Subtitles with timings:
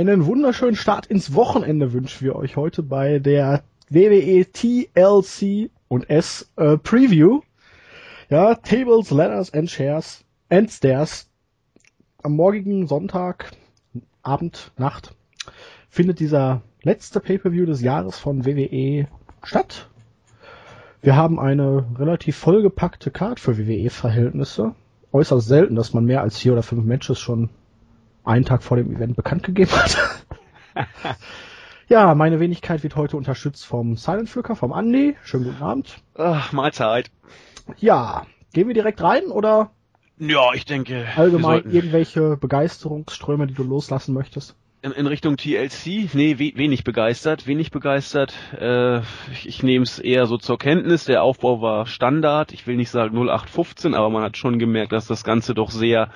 [0.00, 6.50] einen wunderschönen Start ins Wochenende wünschen wir euch heute bei der WWE TLC und S
[6.56, 7.42] äh, Preview.
[8.30, 11.28] Ja, Tables, Ladders and Chairs and Stairs.
[12.22, 13.50] Am morgigen Sonntag,
[14.22, 15.14] Abend, Nacht,
[15.90, 19.06] findet dieser letzte Pay-Per-View des Jahres von WWE
[19.42, 19.90] statt.
[21.02, 24.74] Wir haben eine relativ vollgepackte Card für WWE-Verhältnisse.
[25.12, 27.50] Äußerst selten, dass man mehr als vier oder fünf Matches schon
[28.24, 29.98] einen Tag vor dem Event bekannt gegeben hat.
[31.88, 35.16] ja, meine Wenigkeit wird heute unterstützt vom Silent Flicker, vom Andi.
[35.24, 36.02] Schönen guten Abend.
[36.14, 37.10] Ach, Mahlzeit.
[37.78, 39.70] Ja, gehen wir direkt rein oder?
[40.18, 41.06] Ja, ich denke.
[41.16, 44.56] Allgemein irgendwelche Begeisterungsströme, die du loslassen möchtest?
[44.82, 48.32] in, in Richtung TLC, nee, we, wenig begeistert, wenig begeistert.
[48.58, 51.04] Äh, ich ich nehme es eher so zur Kenntnis.
[51.04, 52.52] Der Aufbau war Standard.
[52.52, 56.10] Ich will nicht sagen 0815, aber man hat schon gemerkt, dass das Ganze doch sehr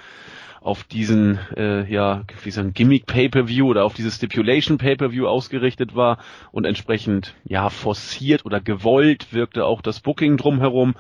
[0.65, 6.17] auf diesen, äh, ja, wie sagen, Gimmick Pay-per-View oder auf dieses Stipulation Pay-per-View ausgerichtet war
[6.53, 10.95] und entsprechend, ja, forciert oder gewollt wirkte auch das Booking drumherum.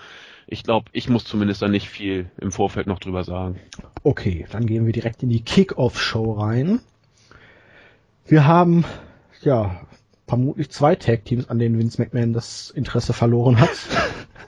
[0.46, 3.58] Ich glaube, ich muss zumindest da nicht viel im Vorfeld noch drüber sagen.
[4.02, 6.80] Okay, dann gehen wir direkt in die Kick-Off-Show rein.
[8.26, 8.84] Wir haben,
[9.40, 9.80] ja,
[10.28, 13.70] vermutlich zwei Tag-Teams, an denen Vince McMahon das Interesse verloren hat.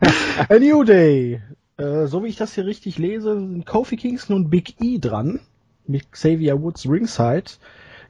[0.50, 1.40] A New Day.
[1.76, 5.40] Äh, so wie ich das hier richtig lese, sind Kofi Kingston und Big E dran.
[5.86, 7.44] Mit Xavier Woods Ringside.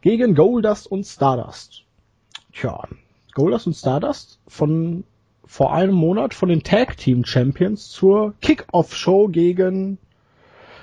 [0.00, 1.82] Gegen Goldust und Stardust.
[2.52, 2.84] Tja,
[3.34, 5.04] Goldust und Stardust von
[5.44, 9.98] vor einem Monat von den Tag Team Champions zur Kick-Off-Show gegen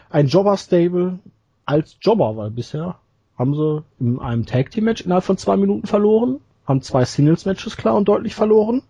[0.10, 1.20] ein Jobber-Stable
[1.66, 3.00] als Jobber, weil bisher
[3.38, 7.46] haben sie in einem Tag Team Match innerhalb von zwei Minuten verloren, haben zwei Singles
[7.46, 8.84] Matches klar und deutlich verloren.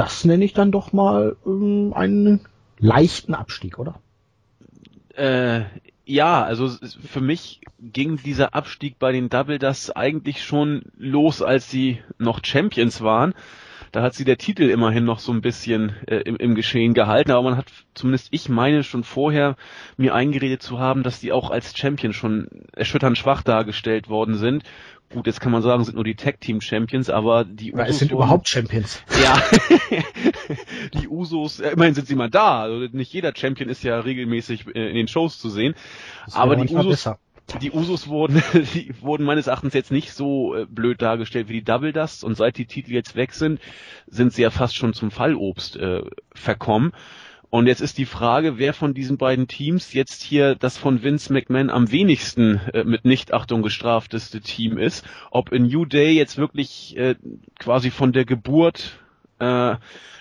[0.00, 2.40] Das nenne ich dann doch mal ähm, einen
[2.78, 4.00] leichten Abstieg, oder?
[5.14, 5.64] Äh,
[6.06, 6.70] ja, also
[7.04, 12.42] für mich ging dieser Abstieg bei den Double das eigentlich schon los, als sie noch
[12.42, 13.34] Champions waren.
[13.92, 17.32] Da hat sie der Titel immerhin noch so ein bisschen äh, im, im Geschehen gehalten,
[17.32, 19.56] aber man hat, zumindest ich meine schon vorher,
[19.98, 24.62] mir eingeredet zu haben, dass die auch als Champion schon erschütternd schwach dargestellt worden sind.
[25.12, 27.88] Gut, jetzt kann man sagen, sind nur die Tag Team Champions, aber die Usos.
[27.88, 29.02] Es sind überhaupt Champions.
[29.22, 29.42] Ja.
[31.00, 32.62] die Usos, äh, immerhin sind sie mal da.
[32.62, 35.74] Also nicht jeder Champion ist ja regelmäßig äh, in den Shows zu sehen.
[36.32, 37.08] Aber die Usos,
[37.60, 38.40] die Usos wurden,
[38.74, 42.36] die wurden meines Erachtens jetzt nicht so äh, blöd dargestellt wie die Double Dust und
[42.36, 43.60] seit die Titel jetzt weg sind,
[44.06, 46.02] sind sie ja fast schon zum Fallobst äh,
[46.34, 46.92] verkommen.
[47.50, 51.32] Und jetzt ist die Frage, wer von diesen beiden Teams jetzt hier das von Vince
[51.32, 55.04] McMahon am wenigsten äh, mit Nichtachtung gestrafteste Team ist.
[55.32, 57.16] Ob in New Day jetzt wirklich äh,
[57.58, 59.00] quasi von der Geburt
[59.40, 59.74] äh,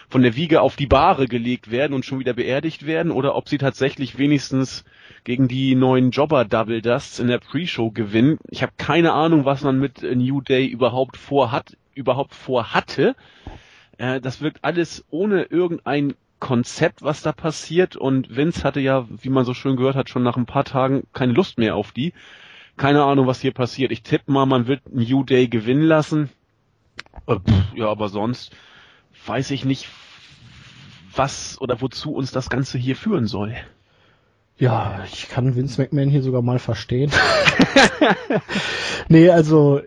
[0.10, 3.48] von der Wiege auf die Bahre gelegt werden und schon wieder beerdigt werden oder ob
[3.48, 4.84] sie tatsächlich wenigstens
[5.24, 8.40] gegen die neuen Jobber Double Dusts in der Pre-Show gewinnen.
[8.50, 13.16] Ich habe keine Ahnung, was man mit New Day überhaupt vorhat, überhaupt vorhatte.
[14.00, 19.30] Äh, das wirkt alles ohne irgendein Konzept, was da passiert und Vince hatte ja, wie
[19.30, 22.14] man so schön gehört hat, schon nach ein paar Tagen keine Lust mehr auf die.
[22.78, 23.92] Keine Ahnung, was hier passiert.
[23.92, 26.30] Ich tippe mal, man wird New Day gewinnen lassen.
[27.28, 27.38] Äh,
[27.76, 28.56] ja, aber sonst
[29.26, 29.90] weiß ich nicht,
[31.14, 33.56] was oder wozu uns das Ganze hier führen soll.
[34.58, 37.12] Ja, ich kann Vince McMahon hier sogar mal verstehen.
[39.08, 39.82] nee, also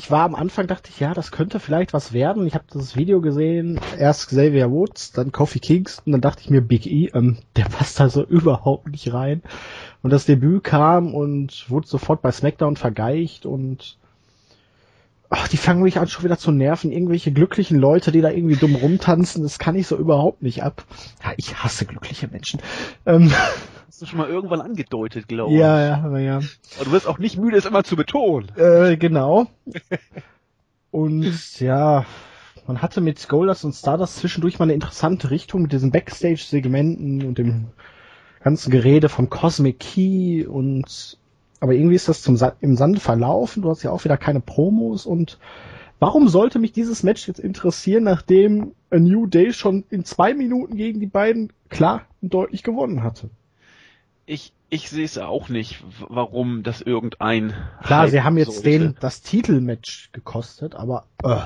[0.00, 2.46] ich war am Anfang, dachte ich, ja, das könnte vielleicht was werden.
[2.46, 6.62] Ich habe das Video gesehen, erst Xavier Woods, dann Kofi Kingston, dann dachte ich mir,
[6.62, 9.42] Big E, ähm, der passt da so überhaupt nicht rein.
[10.00, 13.98] Und das Debüt kam und wurde sofort bei SmackDown vergeicht und
[15.28, 16.92] ach, die fangen mich an schon wieder zu nerven.
[16.92, 20.82] Irgendwelche glücklichen Leute, die da irgendwie dumm rumtanzen, das kann ich so überhaupt nicht ab.
[21.22, 22.60] Ja, ich hasse glückliche Menschen.
[23.04, 23.30] Ähm,
[24.00, 25.60] Hast du schon mal irgendwann angedeutet, glaube ich.
[25.60, 26.36] Ja, ja, aber ja.
[26.76, 28.50] Aber du wirst auch nicht müde, es immer zu betonen.
[28.56, 29.48] Äh, genau.
[30.90, 32.06] und ja,
[32.66, 37.36] man hatte mit Goldust und Stardust zwischendurch mal eine interessante Richtung mit diesen Backstage-Segmenten und
[37.36, 37.66] dem
[38.42, 41.18] ganzen Gerede vom Cosmic Key und
[41.60, 43.60] aber irgendwie ist das zum Sa im Sande verlaufen.
[43.60, 45.38] Du hast ja auch wieder keine Promos und
[45.98, 50.74] warum sollte mich dieses Match jetzt interessieren, nachdem A New Day schon in zwei Minuten
[50.74, 53.28] gegen die beiden klar und deutlich gewonnen hatte?
[54.30, 57.52] Ich, ich sehe es auch nicht, warum das irgendein.
[57.82, 58.70] Klar, sie haben jetzt sollte.
[58.70, 61.36] den das Titelmatch gekostet, aber äh,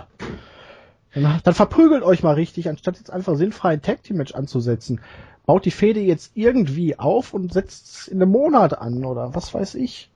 [1.14, 5.00] dann, dann verprügelt euch mal richtig, anstatt jetzt einfach sinnfrei ein Tag Team Match anzusetzen
[5.46, 9.52] baut die Fehde jetzt irgendwie auf und setzt es in einem Monat an oder was
[9.52, 10.10] weiß ich.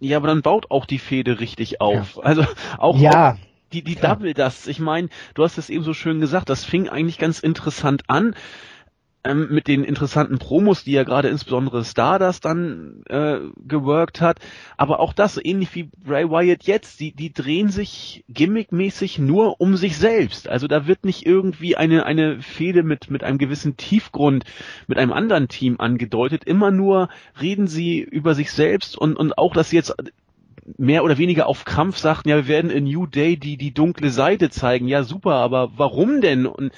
[0.00, 2.16] Ja, aber dann baut auch die Fehde richtig auf.
[2.16, 2.22] Ja.
[2.22, 2.44] Also
[2.78, 3.32] auch, ja.
[3.32, 3.36] Auch
[3.72, 4.66] die, die Double das.
[4.66, 8.34] Ich meine, du hast es eben so schön gesagt, das fing eigentlich ganz interessant an.
[9.24, 14.38] Ähm, mit den interessanten Promos, die ja gerade insbesondere Stardust dann äh, geworkt hat.
[14.76, 19.76] Aber auch das, ähnlich wie Bray Wyatt jetzt, die, die drehen sich gimmickmäßig nur um
[19.76, 20.48] sich selbst.
[20.48, 24.44] Also da wird nicht irgendwie eine, eine Fehde mit, mit einem gewissen Tiefgrund
[24.86, 26.44] mit einem anderen Team angedeutet.
[26.44, 27.08] Immer nur
[27.40, 29.94] reden sie über sich selbst und, und auch, dass sie jetzt
[30.78, 34.10] mehr oder weniger auf Krampf sagten, ja, wir werden in New Day die, die dunkle
[34.10, 34.88] Seite zeigen.
[34.88, 36.46] Ja, super, aber warum denn?
[36.46, 36.72] Und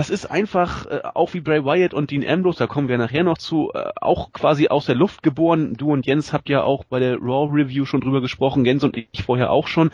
[0.00, 3.22] das ist einfach, äh, auch wie Bray Wyatt und Dean Ambrose, da kommen wir nachher
[3.22, 5.74] noch zu, äh, auch quasi aus der Luft geboren.
[5.74, 8.96] Du und Jens habt ja auch bei der Raw Review schon drüber gesprochen, Jens und
[8.96, 9.90] ich vorher auch schon.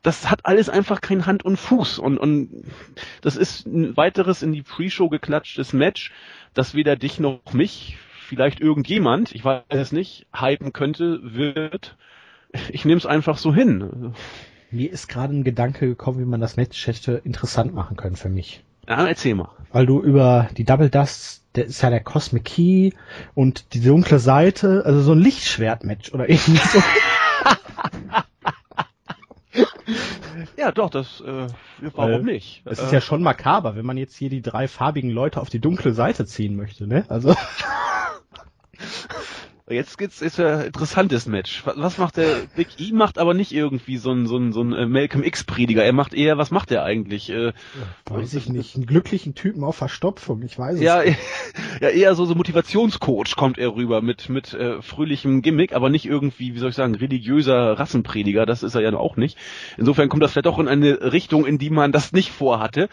[0.00, 2.64] Das hat alles einfach kein Hand und Fuß und, und
[3.20, 6.10] das ist ein weiteres in die Pre-Show geklatschtes Match,
[6.54, 7.98] das weder dich noch mich,
[8.28, 11.98] vielleicht irgendjemand, ich weiß es nicht, hypen könnte, wird.
[12.70, 14.14] Ich nehme es einfach so hin.
[14.70, 18.30] Mir ist gerade ein Gedanke gekommen, wie man das Match hätte interessant machen können für
[18.30, 18.64] mich.
[18.90, 19.48] Ja, erzähl mal.
[19.70, 22.90] Weil du über die Double Dust, der ist ja der Cosmic Key
[23.34, 26.82] und die dunkle Seite, also so ein Lichtschwert-Match oder irgendwie so.
[30.56, 31.46] ja, doch, das, äh,
[31.94, 32.62] warum Weil, nicht?
[32.64, 35.60] Es ist ja schon makaber, wenn man jetzt hier die drei farbigen Leute auf die
[35.60, 37.04] dunkle Seite ziehen möchte, ne?
[37.08, 37.36] Also.
[39.70, 41.62] Jetzt geht's, ist ein interessantes Match.
[41.64, 42.26] Was macht der
[42.56, 42.92] Big E?
[42.92, 45.84] Macht aber nicht irgendwie so ein, so ein, so ein äh, Malcolm X-Prediger.
[45.84, 47.30] Er macht eher, was macht er eigentlich?
[47.30, 47.52] Äh, ja,
[48.06, 48.74] weiß ich nicht.
[48.74, 50.42] Einen glücklichen Typen auf Verstopfung.
[50.42, 51.18] Ich weiß ja, es nicht.
[51.80, 56.04] Ja, eher so, so Motivationscoach kommt er rüber mit, mit äh, fröhlichem Gimmick, aber nicht
[56.04, 58.44] irgendwie, wie soll ich sagen, religiöser Rassenprediger.
[58.44, 59.38] Das ist er ja auch nicht.
[59.78, 62.88] Insofern kommt das vielleicht auch in eine Richtung, in die man das nicht vorhatte.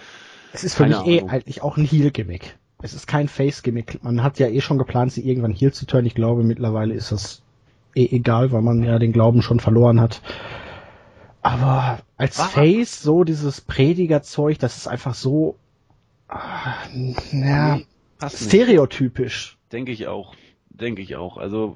[0.53, 1.30] Es ist für Keine mich eh Ahnung.
[1.30, 4.03] eh eigentlich auch ein Heel-Gimmick es ist kein Face-Gimmick.
[4.03, 6.07] Man hat ja eh schon geplant, sie irgendwann hier zu turnen.
[6.07, 7.41] Ich glaube, mittlerweile ist das
[7.95, 10.21] eh egal, weil man ja den Glauben schon verloren hat.
[11.41, 12.47] Aber als Aha.
[12.50, 15.56] Face, so dieses Predigerzeug, das ist einfach so,
[16.29, 17.79] äh, ja,
[18.27, 19.57] stereotypisch.
[19.71, 20.33] Denke ich auch
[20.77, 21.38] denke ich auch.
[21.38, 21.75] Also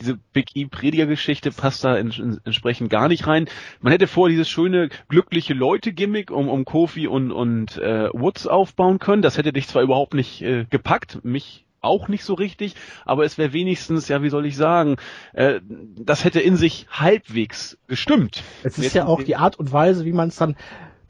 [0.00, 3.48] diese Big E Prediger Geschichte passt da in, in, entsprechend gar nicht rein.
[3.80, 8.46] Man hätte vor dieses schöne glückliche Leute Gimmick um, um Kofi und und äh, Woods
[8.46, 9.22] aufbauen können.
[9.22, 12.74] Das hätte dich zwar überhaupt nicht äh, gepackt, mich auch nicht so richtig,
[13.04, 14.96] aber es wäre wenigstens, ja, wie soll ich sagen,
[15.34, 15.60] äh,
[15.98, 18.42] das hätte in sich halbwegs gestimmt.
[18.64, 20.56] Es ist ja auch die Art und Weise, wie man es dann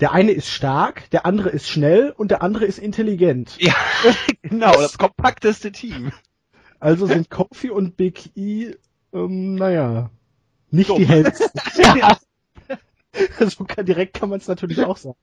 [0.00, 3.56] der eine ist stark, der andere ist schnell und der andere ist intelligent.
[3.58, 3.74] Ja,
[4.42, 6.12] genau, das kompakteste Team.
[6.80, 8.74] Also sind Kofi und Big E,
[9.12, 10.10] ähm, naja,
[10.70, 10.98] nicht Dumm.
[10.98, 11.50] die hellsten.
[11.98, 12.18] ja.
[13.48, 15.16] so kann, direkt kann man es natürlich auch sagen.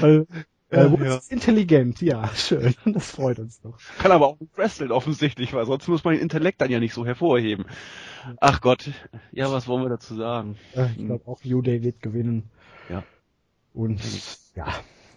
[0.00, 0.26] Weil,
[0.70, 1.16] äh, ja, ja.
[1.16, 2.74] ist intelligent, ja, schön.
[2.84, 3.78] Das freut uns doch.
[3.98, 7.04] Kann aber auch wresteln offensichtlich, weil sonst muss man den Intellekt dann ja nicht so
[7.06, 7.66] hervorheben.
[8.40, 8.90] Ach Gott,
[9.32, 10.56] ja, was wollen wir dazu sagen?
[10.96, 12.50] Ich glaube auch Day wird gewinnen.
[12.88, 13.04] Ja.
[13.72, 14.00] Und
[14.54, 14.66] ja.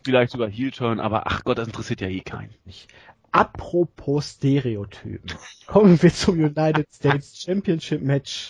[0.03, 2.53] Vielleicht sogar Heel Turn, aber ach Gott, das interessiert ja eh keinen.
[3.37, 5.37] Apropos Stereotypen.
[5.67, 8.49] Kommen wir zum United States Championship Match.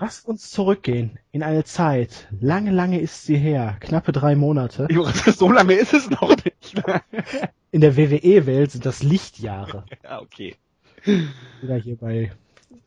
[0.00, 2.26] Lass uns zurückgehen in eine Zeit.
[2.40, 3.76] Lange, lange ist sie her.
[3.78, 4.88] Knappe drei Monate.
[5.36, 6.82] so lange ist es noch nicht.
[7.70, 9.84] in der WWE-Welt sind das Lichtjahre.
[10.02, 10.56] Ja, okay.
[11.04, 12.32] Wieder hier bei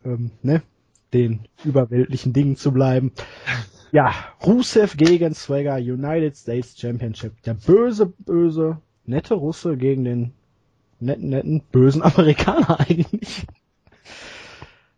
[0.04, 0.62] ähm, ne,
[1.14, 3.14] den überweltlichen Dingen zu bleiben.
[3.94, 4.14] Ja,
[4.46, 7.42] Rusev gegen Swagger United States Championship.
[7.44, 10.34] Der böse, böse nette Russe gegen den
[11.00, 13.46] netten, netten, bösen Amerikaner eigentlich.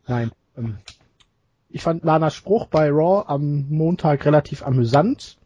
[0.08, 0.32] Nein.
[0.58, 0.78] Ähm,
[1.70, 5.38] ich fand Lanas Spruch bei Raw am Montag relativ amüsant,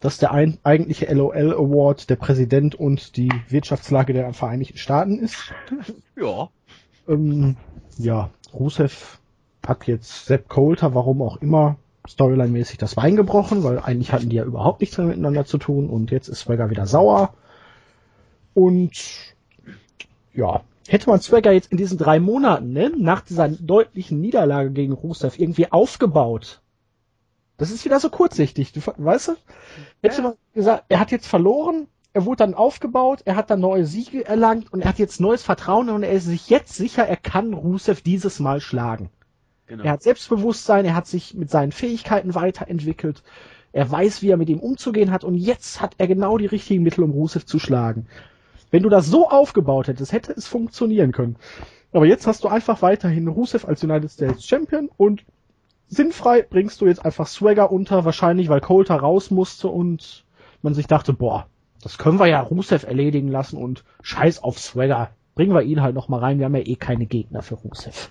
[0.00, 5.52] dass der ein, eigentliche LOL Award der Präsident und die Wirtschaftslage der Vereinigten Staaten ist.
[6.20, 6.48] Ja.
[7.08, 7.56] Ähm,
[7.96, 9.18] ja, Rusev
[9.64, 11.76] hat jetzt Sepp Coulter, warum auch immer,
[12.08, 15.88] Storyline-mäßig das Bein gebrochen, weil eigentlich hatten die ja überhaupt nichts mehr miteinander zu tun
[15.88, 17.34] und jetzt ist Swagger wieder sauer.
[18.58, 19.36] Und
[20.34, 24.94] ja, hätte man Swagger jetzt in diesen drei Monaten, ne, nach dieser deutlichen Niederlage gegen
[24.94, 26.60] Rusev irgendwie aufgebaut.
[27.56, 29.32] Das ist wieder so kurzsichtig, du, weißt du?
[30.02, 33.86] Hätte man gesagt, er hat jetzt verloren, er wurde dann aufgebaut, er hat dann neue
[33.86, 37.16] Siege erlangt und er hat jetzt neues Vertrauen und er ist sich jetzt sicher, er
[37.16, 39.08] kann Rusev dieses Mal schlagen.
[39.68, 39.84] Genau.
[39.84, 43.22] Er hat Selbstbewusstsein, er hat sich mit seinen Fähigkeiten weiterentwickelt,
[43.72, 46.82] er weiß, wie er mit ihm umzugehen hat und jetzt hat er genau die richtigen
[46.82, 48.08] Mittel, um Rusev zu schlagen.
[48.70, 51.36] Wenn du das so aufgebaut hättest, hätte es funktionieren können.
[51.92, 55.24] Aber jetzt hast du einfach weiterhin Rusev als United States Champion und
[55.88, 60.24] sinnfrei bringst du jetzt einfach Swagger unter, wahrscheinlich weil Coulter raus musste und
[60.60, 61.46] man sich dachte, boah,
[61.82, 65.10] das können wir ja Rusev erledigen lassen und scheiß auf Swagger.
[65.34, 68.10] Bringen wir ihn halt noch mal rein, wir haben ja eh keine Gegner für Rusev.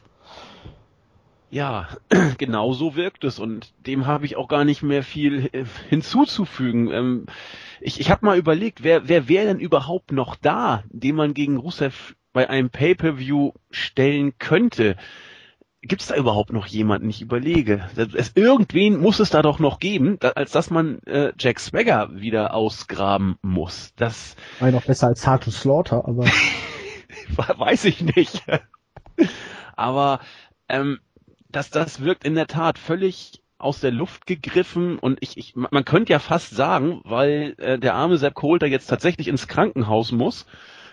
[1.49, 1.87] Ja,
[2.37, 6.91] genau so wirkt es und dem habe ich auch gar nicht mehr viel äh, hinzuzufügen.
[6.91, 7.25] Ähm,
[7.79, 11.57] ich ich habe mal überlegt, wer, wer wäre denn überhaupt noch da, den man gegen
[11.57, 14.97] Rusev bei einem Pay-per-View stellen könnte?
[15.81, 17.09] Gibt es da überhaupt noch jemanden?
[17.09, 17.87] Ich überlege.
[17.95, 22.09] Es, irgendwen muss es da doch noch geben, da, als dass man äh, Jack Swagger
[22.13, 23.93] wieder ausgraben muss.
[23.95, 26.25] Das war noch besser als Hard to Slaughter, aber
[27.57, 28.43] weiß ich nicht.
[29.75, 30.19] aber
[30.67, 30.99] ähm,
[31.49, 35.83] das, das wirkt in der Tat völlig aus der Luft gegriffen und ich, ich man
[35.83, 40.45] könnte ja fast sagen, weil äh, der arme Sepp Coulter jetzt tatsächlich ins Krankenhaus muss,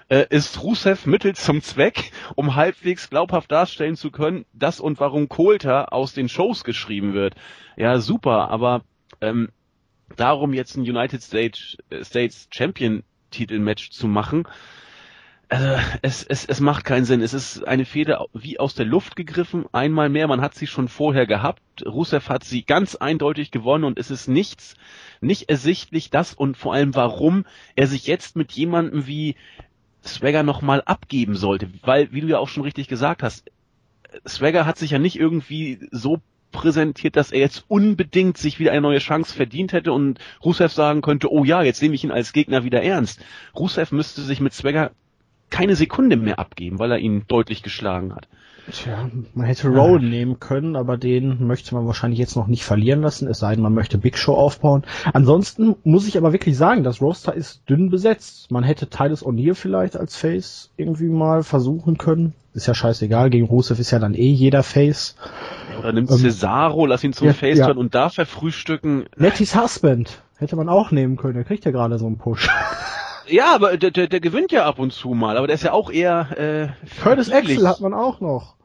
[0.08, 5.28] äh, ist Rusev Mittel zum Zweck, um halbwegs glaubhaft darstellen zu können, dass und warum
[5.28, 7.34] Coulter aus den Shows geschrieben wird.
[7.76, 8.82] Ja, super, aber
[9.20, 9.50] ähm,
[10.16, 14.46] darum jetzt ein United States, äh, States Champion Titelmatch zu machen,
[15.48, 17.20] also es, es, es macht keinen Sinn.
[17.20, 19.66] Es ist eine Feder wie aus der Luft gegriffen.
[19.72, 21.60] Einmal mehr, man hat sie schon vorher gehabt.
[21.84, 24.74] Rusev hat sie ganz eindeutig gewonnen und es ist nichts,
[25.20, 27.44] nicht ersichtlich, das und vor allem warum
[27.76, 29.36] er sich jetzt mit jemandem wie
[30.04, 31.68] Swagger nochmal abgeben sollte.
[31.82, 33.50] Weil, wie du ja auch schon richtig gesagt hast,
[34.26, 36.20] Swagger hat sich ja nicht irgendwie so
[36.52, 41.02] präsentiert, dass er jetzt unbedingt sich wieder eine neue Chance verdient hätte und Rusev sagen
[41.02, 43.20] könnte, oh ja, jetzt nehme ich ihn als Gegner wieder ernst.
[43.56, 44.92] Rusev müsste sich mit Swagger
[45.54, 48.26] keine Sekunde mehr abgeben, weil er ihn deutlich geschlagen hat.
[48.72, 50.08] Tja, man hätte Rowan ah.
[50.08, 53.62] nehmen können, aber den möchte man wahrscheinlich jetzt noch nicht verlieren lassen, es sei denn,
[53.62, 54.82] man möchte Big Show aufbauen.
[55.12, 58.50] Ansonsten muss ich aber wirklich sagen, das Roster ist dünn besetzt.
[58.50, 62.32] Man hätte Titus O'Neill vielleicht als Face irgendwie mal versuchen können.
[62.52, 65.14] Ist ja scheißegal, gegen Rusev ist ja dann eh jeder Face.
[65.78, 67.70] Oder nimmt ähm, Cesaro, lass ihn zum ja, Face ja.
[67.70, 69.04] und da verfrühstücken.
[69.16, 72.48] Nettys Husband hätte man auch nehmen können, der kriegt ja gerade so einen Push.
[73.28, 75.72] Ja, aber der, der, der gewinnt ja ab und zu mal, aber der ist ja
[75.72, 78.56] auch eher äh, Curtis Axel hat man auch noch.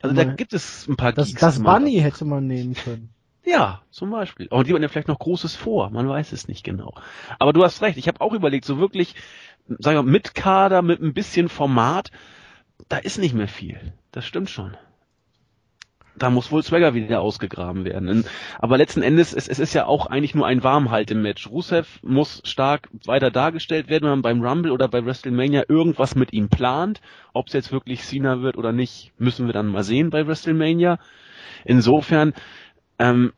[0.00, 3.10] Also da gibt es ein paar Das, das Bunny hätte man nehmen können.
[3.44, 4.46] Ja, zum Beispiel.
[4.48, 6.94] Und die haben ja vielleicht noch Großes vor, man weiß es nicht genau.
[7.38, 9.14] Aber du hast recht, ich habe auch überlegt, so wirklich,
[9.78, 12.10] sagen wir, mit Kader, mit ein bisschen Format,
[12.88, 13.94] da ist nicht mehr viel.
[14.12, 14.76] Das stimmt schon
[16.22, 18.24] da muss wohl Swagger wieder ausgegraben werden.
[18.58, 21.48] Aber letzten Endes, es, es ist ja auch eigentlich nur ein Warmhaltematch.
[21.48, 26.32] Rusev muss stark weiter dargestellt werden, wenn man beim Rumble oder bei WrestleMania irgendwas mit
[26.32, 27.00] ihm plant.
[27.32, 30.98] Ob es jetzt wirklich Cena wird oder nicht, müssen wir dann mal sehen bei WrestleMania.
[31.64, 32.34] Insofern
[32.98, 33.32] ähm,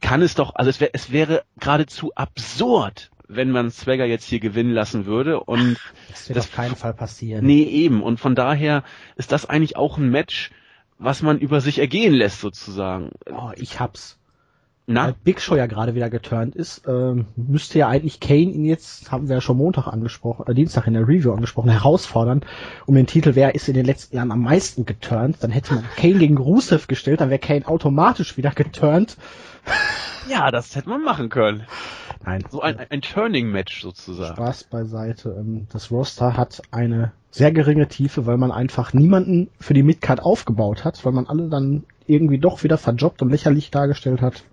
[0.00, 4.40] kann es doch, also es, wär, es wäre geradezu absurd, wenn man Swagger jetzt hier
[4.40, 5.40] gewinnen lassen würde.
[5.40, 5.78] Und
[6.08, 7.44] das wird das, auf keinen Fall passieren.
[7.44, 8.02] Nee, eben.
[8.02, 8.84] Und von daher
[9.16, 10.50] ist das eigentlich auch ein Match,
[10.98, 13.10] was man über sich ergehen lässt sozusagen.
[13.30, 14.18] Oh, ich hab's.
[14.88, 15.06] Na?
[15.06, 19.10] Weil Big Show ja gerade wieder geturnt ist, ähm, müsste ja eigentlich Kane ihn jetzt,
[19.10, 22.42] haben wir ja schon Montag angesprochen, äh, Dienstag in der Review angesprochen, herausfordern
[22.86, 25.38] um den Titel, wer ist in den letzten Jahren am meisten geturnt.
[25.40, 29.16] Dann hätte man Kane gegen Rusev gestellt, dann wäre Kane automatisch wieder geturnt.
[30.28, 31.66] Ja, das hätte man machen können.
[32.24, 32.44] Nein.
[32.50, 34.34] So ein, ein Turning-Match sozusagen.
[34.34, 35.36] Spaß beiseite.
[35.38, 40.20] Ähm, das Roster hat eine sehr geringe Tiefe, weil man einfach niemanden für die Midcard
[40.20, 44.44] aufgebaut hat, weil man alle dann irgendwie doch wieder verjobbt und lächerlich dargestellt hat.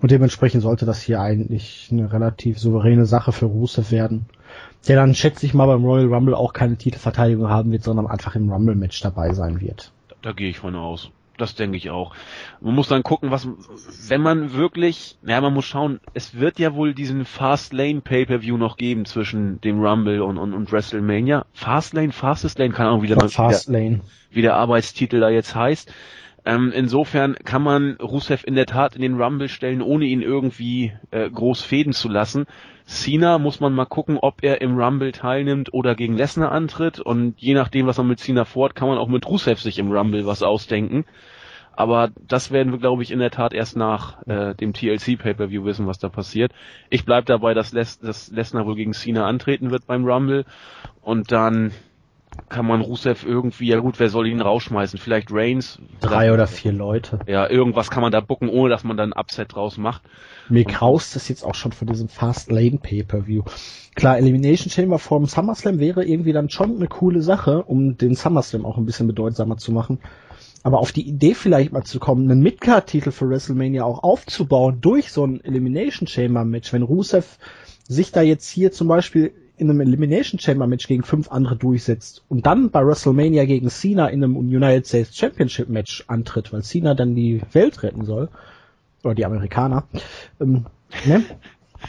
[0.00, 4.26] Und dementsprechend sollte das hier eigentlich eine relativ souveräne Sache für Rusev werden.
[4.88, 8.34] Der dann, schätze ich mal, beim Royal Rumble auch keine Titelverteidigung haben wird, sondern einfach
[8.34, 9.92] im Rumble-Match dabei sein wird.
[10.08, 11.10] Da, da gehe ich von aus.
[11.38, 12.14] Das denke ich auch.
[12.60, 13.48] Man muss dann gucken, was,
[14.08, 18.76] wenn man wirklich, ja, man muss schauen, es wird ja wohl diesen Fastlane Pay-Per-View noch
[18.76, 21.46] geben zwischen dem Rumble und, und, und WrestleMania.
[21.52, 25.92] Fastlane, Fastest Lane, keine Ahnung, wie der, wie wie der Arbeitstitel da jetzt heißt.
[26.44, 30.92] Ähm, insofern kann man Rusev in der Tat in den Rumble stellen, ohne ihn irgendwie
[31.10, 32.46] äh, groß fäden zu lassen.
[32.84, 36.98] Cena muss man mal gucken, ob er im Rumble teilnimmt oder gegen Lesnar antritt.
[36.98, 39.92] Und je nachdem, was man mit Cena fort, kann man auch mit Rusev sich im
[39.92, 41.04] Rumble was ausdenken.
[41.74, 45.64] Aber das werden wir, glaube ich, in der Tat erst nach äh, dem TLC Pay-Per-View
[45.64, 46.52] wissen, was da passiert.
[46.90, 50.44] Ich bleib dabei, dass, Les dass Lesnar wohl gegen Cena antreten wird beim Rumble.
[51.00, 51.72] Und dann
[52.48, 54.98] kann man Rusev irgendwie, ja gut, wer soll ihn rausschmeißen?
[54.98, 55.78] Vielleicht Reigns?
[56.00, 57.18] Drei oder vier Leute.
[57.26, 60.02] Ja, irgendwas kann man da bucken, ohne dass man dann ein Upset draus macht.
[60.48, 63.44] Mir graust das jetzt auch schon von diesem Fast Lane Pay-Per-View.
[63.94, 68.14] Klar, Elimination Chamber vor dem SummerSlam wäre irgendwie dann schon eine coole Sache, um den
[68.14, 69.98] SummerSlam auch ein bisschen bedeutsamer zu machen.
[70.62, 75.10] Aber auf die Idee vielleicht mal zu kommen, einen Midcard-Titel für WrestleMania auch aufzubauen durch
[75.10, 77.38] so ein Elimination Chamber Match, wenn Rusev
[77.88, 82.24] sich da jetzt hier zum Beispiel in einem Elimination Chamber Match gegen fünf andere durchsetzt
[82.28, 86.94] und dann bei WrestleMania gegen Cena in einem United States Championship Match antritt, weil Cena
[86.94, 88.28] dann die Welt retten soll,
[89.02, 89.84] oder die Amerikaner,
[90.40, 90.66] ähm,
[91.04, 91.24] ne?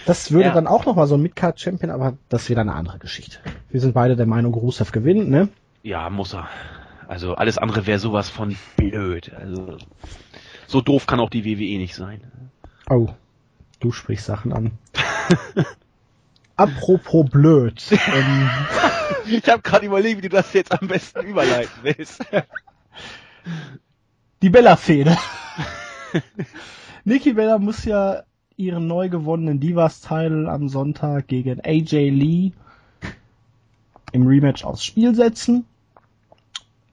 [0.05, 0.53] Das würde ja.
[0.53, 3.37] dann auch nochmal so ein Midcard Champion, aber das wäre eine andere Geschichte.
[3.69, 5.49] Wir sind beide der Meinung, Rusev gewinnt, ne?
[5.83, 6.47] Ja, muss er.
[7.07, 9.31] Also alles andere wäre sowas von blöd.
[9.33, 9.77] Also
[10.65, 12.21] so doof kann auch die WWE nicht sein.
[12.89, 13.09] Oh,
[13.79, 14.71] du sprichst Sachen an.
[16.55, 17.83] Apropos blöd.
[17.91, 18.49] ähm,
[19.25, 22.21] ich habe gerade überlegt, wie du das jetzt am besten überleiten willst.
[24.41, 25.17] Die Bella-Fehde.
[27.05, 28.23] Nikki Bella muss ja
[28.55, 32.51] ihren neu gewonnenen Divas-Title am Sonntag gegen AJ Lee
[34.11, 35.65] im Rematch aufs Spiel setzen.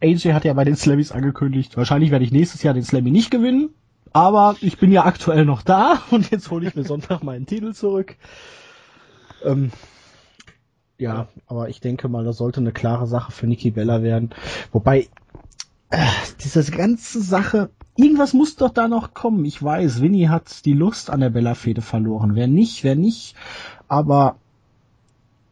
[0.02, 3.30] AJ hat ja bei den Slammys angekündigt, wahrscheinlich werde ich nächstes Jahr den Slammy nicht
[3.30, 3.68] gewinnen,
[4.12, 7.74] aber ich bin ja aktuell noch da und jetzt hole ich mir Sonntag meinen Titel
[7.74, 8.16] zurück.
[9.44, 9.70] Ähm,
[10.98, 14.30] ja, aber ich denke mal, das sollte eine klare Sache für Nikki Bella werden.
[14.70, 15.08] Wobei,
[15.90, 16.06] äh,
[16.44, 19.44] diese ganze Sache, irgendwas muss doch da noch kommen.
[19.44, 22.34] Ich weiß, Winnie hat die Lust an der Bella-Fehde verloren.
[22.34, 23.34] Wer nicht, wer nicht.
[23.88, 24.36] Aber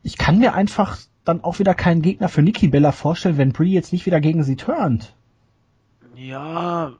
[0.02, 3.72] ich kann mir einfach dann auch wieder keinen Gegner für Nikki Bella vorstellen, wenn Brie
[3.72, 5.14] jetzt nicht wieder gegen sie turnt.
[6.14, 6.92] Ja.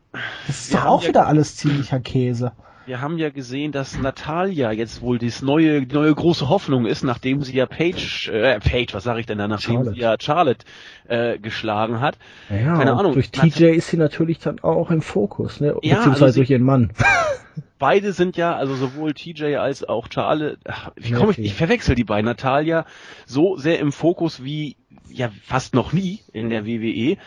[0.46, 2.52] Das ist doch auch ja wieder alles ziemlicher Käse.
[2.88, 7.42] Wir haben ja gesehen, dass Natalia jetzt wohl das neue, neue große Hoffnung ist, nachdem
[7.42, 9.94] sie ja Paige, äh, Paige, was sage ich denn da, nachdem Charlotte.
[9.94, 10.64] sie ja Charlotte
[11.06, 12.16] äh, geschlagen hat.
[12.48, 13.12] Ja, Keine Ahnung.
[13.12, 15.76] Durch TJ ist sie natürlich dann auch im Fokus, ne?
[15.82, 16.90] Ja, Beziehungsweise also durch ihren Mann.
[17.78, 21.94] beide sind ja, also sowohl TJ als auch Charlotte, ach, wie komme ich, ich verwechsel
[21.94, 22.86] die beiden, Natalia
[23.26, 24.76] so sehr im Fokus wie
[25.10, 27.18] ja fast noch nie in der WWE.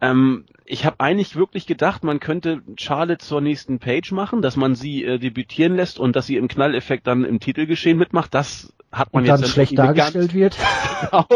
[0.00, 4.74] Ähm, ich habe eigentlich wirklich gedacht, man könnte Charlotte zur nächsten Page machen, dass man
[4.74, 8.34] sie äh, debütieren lässt und dass sie im Knalleffekt dann im Titelgeschehen mitmacht.
[8.34, 10.56] Das hat man und jetzt dann schlecht dargestellt wird.
[11.10, 11.26] genau.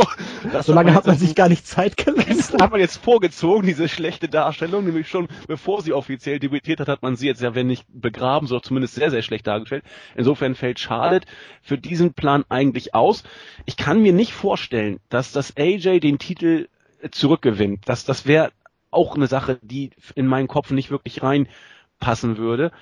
[0.60, 2.60] Solange hat man sich gar nicht Zeit gelassen.
[2.60, 7.02] Hat man jetzt vorgezogen, diese schlechte Darstellung, nämlich schon bevor sie offiziell debütiert hat, hat
[7.02, 9.84] man sie jetzt ja wenn nicht begraben, so zumindest sehr sehr schlecht dargestellt.
[10.14, 11.26] Insofern fällt Charlotte
[11.62, 13.22] für diesen Plan eigentlich aus.
[13.66, 16.68] Ich kann mir nicht vorstellen, dass das AJ den Titel
[17.10, 17.88] zurückgewinnt.
[17.88, 18.52] Das, das wäre
[18.90, 22.72] auch eine Sache, die in meinen Kopf nicht wirklich reinpassen würde.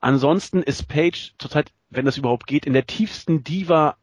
[0.00, 3.96] Ansonsten ist Paige zurzeit, wenn das überhaupt geht, in der tiefsten Diva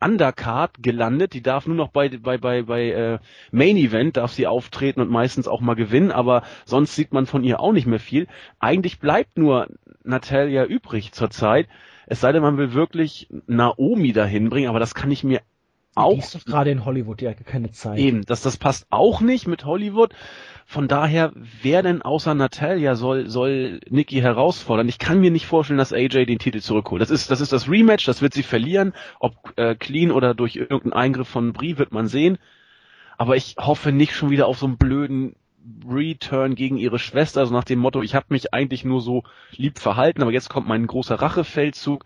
[0.00, 1.32] Undercard gelandet.
[1.32, 3.18] Die darf nur noch bei bei bei bei äh,
[3.52, 7.44] Main Event darf sie auftreten und meistens auch mal gewinnen, aber sonst sieht man von
[7.44, 8.26] ihr auch nicht mehr viel.
[8.58, 9.68] Eigentlich bleibt nur
[10.02, 11.68] Natalia übrig zurzeit.
[12.06, 15.40] Es sei denn, man will wirklich Naomi dahin bringen, aber das kann ich mir
[15.94, 16.14] auch.
[16.14, 17.98] Die ist doch gerade in Hollywood, hat keine Zeit.
[17.98, 20.14] Eben, das, das passt auch nicht mit Hollywood.
[20.66, 24.88] Von daher, wer denn außer Natalia soll, soll Nikki herausfordern?
[24.88, 27.02] Ich kann mir nicht vorstellen, dass AJ den Titel zurückholt.
[27.02, 28.94] Das ist, das ist das Rematch, das wird sie verlieren.
[29.20, 32.38] Ob äh, clean oder durch irgendeinen Eingriff von Brie wird man sehen.
[33.18, 35.36] Aber ich hoffe nicht schon wieder auf so einen blöden
[35.88, 39.22] Return gegen ihre Schwester, also nach dem Motto, ich habe mich eigentlich nur so
[39.56, 42.04] lieb verhalten, aber jetzt kommt mein großer Rachefeldzug.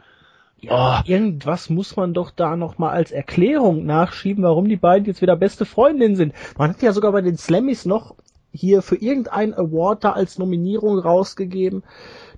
[0.61, 1.09] Ja, oh.
[1.09, 5.65] irgendwas muss man doch da nochmal als Erklärung nachschieben, warum die beiden jetzt wieder beste
[5.65, 6.35] Freundinnen sind.
[6.57, 8.17] Man hat ja sogar bei den Slammys noch
[8.53, 11.85] hier für irgendein Award da als Nominierung rausgegeben.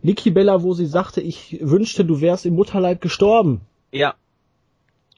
[0.03, 3.63] Nikki Bella, wo sie sagte, ich wünschte, du wärst im Mutterleib gestorben.
[3.91, 4.15] Ja.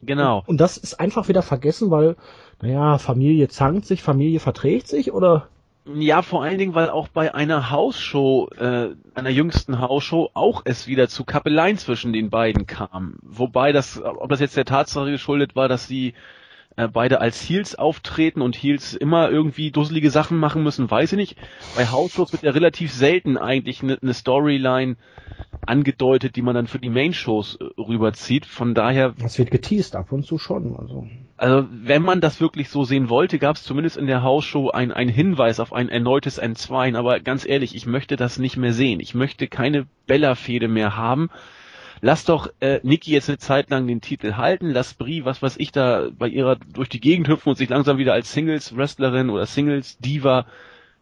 [0.00, 0.38] Genau.
[0.38, 2.16] Und, und das ist einfach wieder vergessen, weil,
[2.60, 5.48] naja, Familie zankt sich, Familie verträgt sich, oder?
[5.84, 10.86] Ja, vor allen Dingen, weil auch bei einer Hausshow, äh, einer jüngsten Hausshow, auch es
[10.86, 13.18] wieder zu Kappeleien zwischen den beiden kam.
[13.22, 16.14] Wobei das, ob das jetzt der Tatsache geschuldet war, dass sie
[16.76, 21.16] äh, beide als Heels auftreten und Heels immer irgendwie dusselige Sachen machen müssen, weiß ich
[21.16, 21.36] nicht.
[21.76, 24.96] Bei Hausshows wird ja relativ selten eigentlich eine ne Storyline
[25.66, 28.46] angedeutet, die man dann für die Main-Shows äh, rüberzieht.
[28.46, 29.14] Von daher.
[29.18, 30.76] Das wird geteased ab und zu schon.
[30.76, 31.06] Also,
[31.36, 34.92] also wenn man das wirklich so sehen wollte, gab es zumindest in der Hausshow ein,
[34.92, 36.96] ein Hinweis auf ein erneutes Entzweien.
[36.96, 39.00] Aber ganz ehrlich, ich möchte das nicht mehr sehen.
[39.00, 41.30] Ich möchte keine Bella-Fehde mehr haben
[42.02, 45.56] lass doch äh, Niki jetzt eine Zeit lang den Titel halten, lass Brie, was weiß
[45.58, 49.30] ich da bei ihrer durch die Gegend hüpfen und sich langsam wieder als Singles Wrestlerin
[49.30, 50.44] oder Singles Diva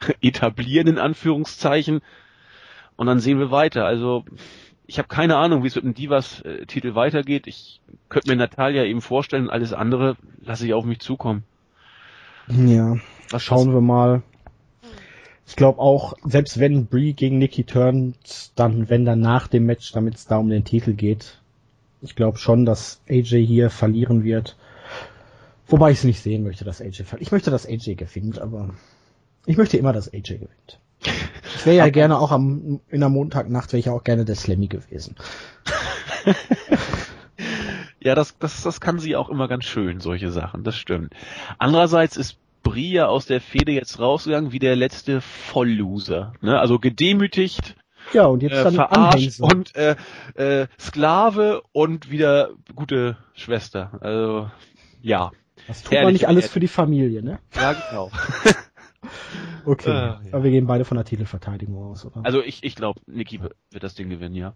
[0.22, 2.02] etablieren in Anführungszeichen
[2.96, 3.86] und dann sehen wir weiter.
[3.86, 4.24] Also
[4.86, 7.46] ich habe keine Ahnung, wie es mit dem Divas äh, Titel weitergeht.
[7.46, 11.44] Ich könnte mir Natalia eben vorstellen, alles andere lasse ich auf mich zukommen.
[12.48, 12.96] Ja,
[13.30, 14.22] was schauen wir mal
[15.50, 19.90] ich glaube auch, selbst wenn Brie gegen Nikki turnt, dann wenn dann nach dem Match,
[19.90, 21.40] damit es da um den Titel geht,
[22.02, 24.56] ich glaube schon, dass AJ hier verlieren wird.
[25.66, 27.26] Wobei ich es nicht sehen möchte, dass AJ verliert.
[27.26, 28.70] Ich möchte, dass AJ gewinnt, aber
[29.44, 30.78] ich möchte immer, dass AJ gewinnt.
[31.56, 34.68] Ich wäre ja gerne auch am, in der Montagnacht wäre ich auch gerne der Slammy
[34.68, 35.16] gewesen.
[38.00, 41.12] ja, das, das, das kann sie auch immer ganz schön, solche Sachen, das stimmt.
[41.58, 46.32] Andererseits ist Brie aus der Fehde jetzt rausgegangen wie der letzte Vollloser.
[46.40, 46.58] Ne?
[46.58, 47.76] Also gedemütigt,
[48.12, 49.96] ja, und jetzt äh, dann verarscht und äh,
[50.34, 53.98] äh, Sklave und wieder gute Schwester.
[54.00, 54.50] Also
[55.02, 55.30] ja.
[55.66, 57.38] Das tut man nicht alles für die Familie, ne?
[57.54, 58.10] Ja, genau.
[59.64, 60.20] Okay, äh, ja.
[60.32, 62.20] aber wir gehen beide von der Titelverteidigung aus, oder?
[62.24, 64.54] Also ich, ich glaube, Niki wird das Ding gewinnen, ja.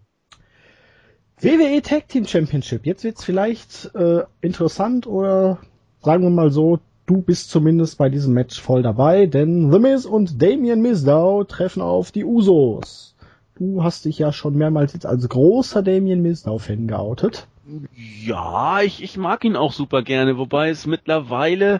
[1.41, 2.85] WWE Tag Team Championship.
[2.85, 5.59] Jetzt wird's vielleicht äh, interessant oder
[6.01, 10.05] sagen wir mal so, du bist zumindest bei diesem Match voll dabei, denn The Miz
[10.05, 13.15] und Damien Mizdow treffen auf die Usos.
[13.57, 17.47] Du hast dich ja schon mehrmals jetzt als großer Damien Mizdow-Fan geoutet.
[17.95, 21.79] Ja, ich, ich mag ihn auch super gerne, wobei es mittlerweile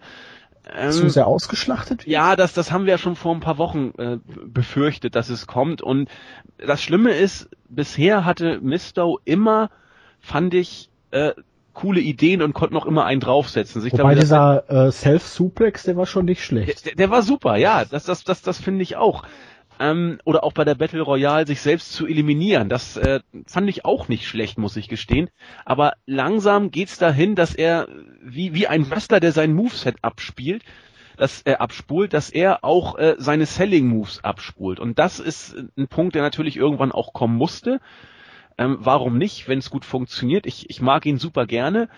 [0.73, 2.07] ähm, Zu sehr ausgeschlachtet wird?
[2.07, 5.47] Ja, das, das haben wir ja schon vor ein paar Wochen äh, befürchtet, dass es
[5.47, 5.81] kommt.
[5.81, 6.09] Und
[6.57, 9.69] das Schlimme ist, bisher hatte Mistow immer,
[10.19, 11.33] fand ich, äh,
[11.75, 13.85] coole Ideen und konnte noch immer einen draufsetzen.
[13.85, 16.85] Ich Wobei dieser äh, Self-Suplex, der war schon nicht schlecht.
[16.88, 19.23] Der, der war super, ja, das, das, das, das finde ich auch.
[19.77, 22.69] Ähm, oder auch bei der Battle Royale sich selbst zu eliminieren.
[22.69, 25.29] Das äh, fand ich auch nicht schlecht, muss ich gestehen.
[25.65, 27.88] Aber langsam geht's dahin, dass er
[28.23, 30.63] wie, wie ein Wrestler, der sein Moveset abspielt,
[31.17, 34.79] dass er abspult, dass er auch äh, seine Selling Moves abspult.
[34.79, 37.81] Und das ist ein Punkt, der natürlich irgendwann auch kommen musste.
[38.57, 40.45] Ähm, warum nicht, wenn es gut funktioniert?
[40.45, 41.89] Ich, ich mag ihn super gerne.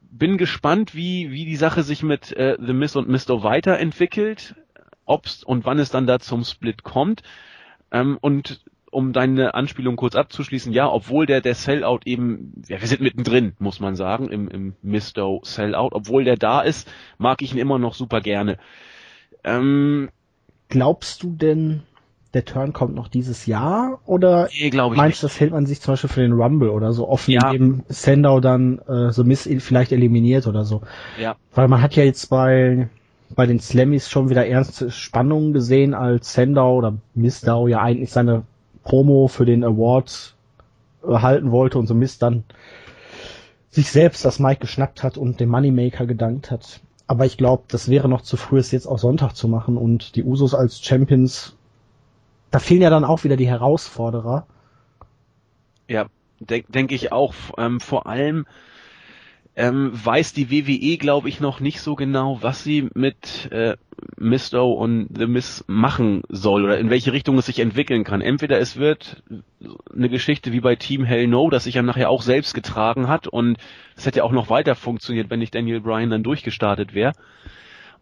[0.00, 3.42] Bin gespannt, wie, wie die Sache sich mit äh, The Miss und Mr.
[3.42, 4.54] weiterentwickelt,
[5.04, 7.22] ob's und wann es dann da zum Split kommt.
[7.90, 12.86] Ähm, und um deine Anspielung kurz abzuschließen, ja, obwohl der, der Sellout eben, ja, wir
[12.86, 17.52] sind mittendrin, muss man sagen, im, im Misto Sellout, obwohl der da ist, mag ich
[17.52, 18.56] ihn immer noch super gerne.
[19.42, 20.10] Ähm,
[20.68, 21.82] Glaubst du denn,
[22.34, 25.92] der Turn kommt noch dieses Jahr oder nee, meinst du, das hält man sich zum
[25.92, 27.50] Beispiel für den Rumble oder so offen, ja.
[27.50, 30.82] indem Sandow dann äh, so Miss vielleicht eliminiert oder so?
[31.20, 31.36] Ja.
[31.54, 32.88] Weil man hat ja jetzt bei
[33.34, 38.44] bei den Slammies schon wieder ernste Spannungen gesehen, als Sandow oder Missdow ja eigentlich seine
[38.84, 40.34] Promo für den Award
[41.06, 42.44] halten wollte und so Mist dann
[43.70, 46.80] sich selbst das Mike geschnappt hat und dem Moneymaker gedankt hat.
[47.06, 50.14] Aber ich glaube, das wäre noch zu früh, es jetzt auch Sonntag zu machen und
[50.16, 51.56] die Usos als Champions
[52.54, 54.46] da fehlen ja dann auch wieder die Herausforderer.
[55.88, 56.06] Ja,
[56.38, 57.34] denke denk ich auch.
[57.58, 58.46] Ähm, vor allem
[59.56, 63.76] ähm, weiß die WWE, glaube ich, noch nicht so genau, was sie mit äh,
[64.16, 68.20] Misto und The Miss machen soll oder in welche Richtung es sich entwickeln kann.
[68.20, 69.24] Entweder es wird
[69.92, 73.26] eine Geschichte wie bei Team Hell No, das sich ja nachher auch selbst getragen hat
[73.26, 73.58] und
[73.96, 77.14] es hätte auch noch weiter funktioniert, wenn nicht Daniel Bryan dann durchgestartet wäre.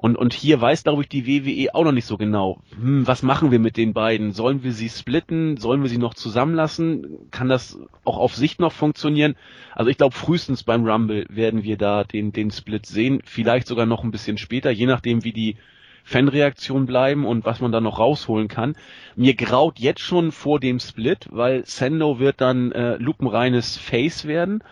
[0.02, 3.22] Und, und hier weiß, glaube ich, die WWE auch noch nicht so genau, hm, was
[3.22, 4.32] machen wir mit den beiden?
[4.32, 5.58] Sollen wir sie splitten?
[5.58, 7.30] Sollen wir sie noch zusammenlassen?
[7.30, 9.36] Kann das auch auf Sicht noch funktionieren?
[9.76, 13.22] Also ich glaube, frühestens beim Rumble werden wir da den, den Split sehen.
[13.24, 15.56] Vielleicht sogar noch ein bisschen später, je nachdem, wie die
[16.02, 18.74] Fanreaktionen bleiben und was man da noch rausholen kann.
[19.14, 24.64] Mir graut jetzt schon vor dem Split, weil Sendo wird dann äh, lupenreines Face werden.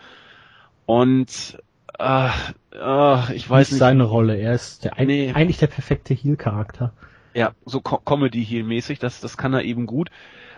[0.85, 1.57] Und
[2.01, 3.73] Ach, ach, ich weiß nicht.
[3.73, 3.79] nicht.
[3.79, 4.35] seine Rolle.
[4.35, 5.31] Er ist der, nee.
[5.33, 6.93] eigentlich der perfekte Heel-Charakter.
[7.33, 10.09] Ja, so Co Comedy-Heel-mäßig, das, das kann er eben gut.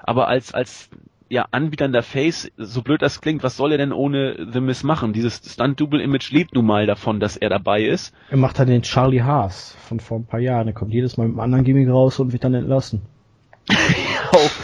[0.03, 0.89] Aber als, als,
[1.29, 5.11] ja, anbietender Face, so blöd das klingt, was soll er denn ohne The Miss machen?
[5.11, 8.13] Dieses Stunt-Double-Image lebt nun mal davon, dass er dabei ist.
[8.29, 10.67] Er macht dann den Charlie Haas von vor ein paar Jahren.
[10.67, 13.01] Er kommt jedes Mal mit einem anderen Gimmick raus und wird dann entlassen.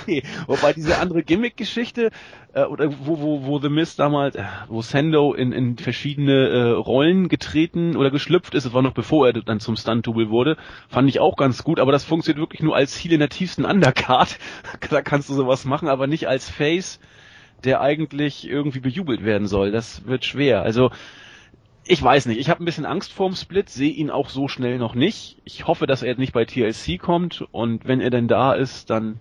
[0.01, 0.23] okay.
[0.47, 2.11] Wobei diese andere Gimmick-Geschichte,
[2.53, 6.69] äh, oder wo, wo, wo The Mist damals, äh, wo Sando in, in verschiedene äh,
[6.71, 10.57] Rollen getreten oder geschlüpft ist, das war noch bevor er dann zum Stunt-Double wurde,
[10.87, 13.65] fand ich auch ganz gut, aber das funktioniert wirklich nur als Heal in der tiefsten
[13.65, 14.37] Undercard.
[14.89, 16.99] da kannst du sowas machen, aber nicht als Face,
[17.63, 19.71] der eigentlich irgendwie bejubelt werden soll.
[19.71, 20.61] Das wird schwer.
[20.61, 20.91] Also,
[21.85, 22.39] ich weiß nicht.
[22.39, 25.37] Ich habe ein bisschen Angst vorm Split, sehe ihn auch so schnell noch nicht.
[25.43, 29.19] Ich hoffe, dass er nicht bei TLC kommt und wenn er denn da ist, dann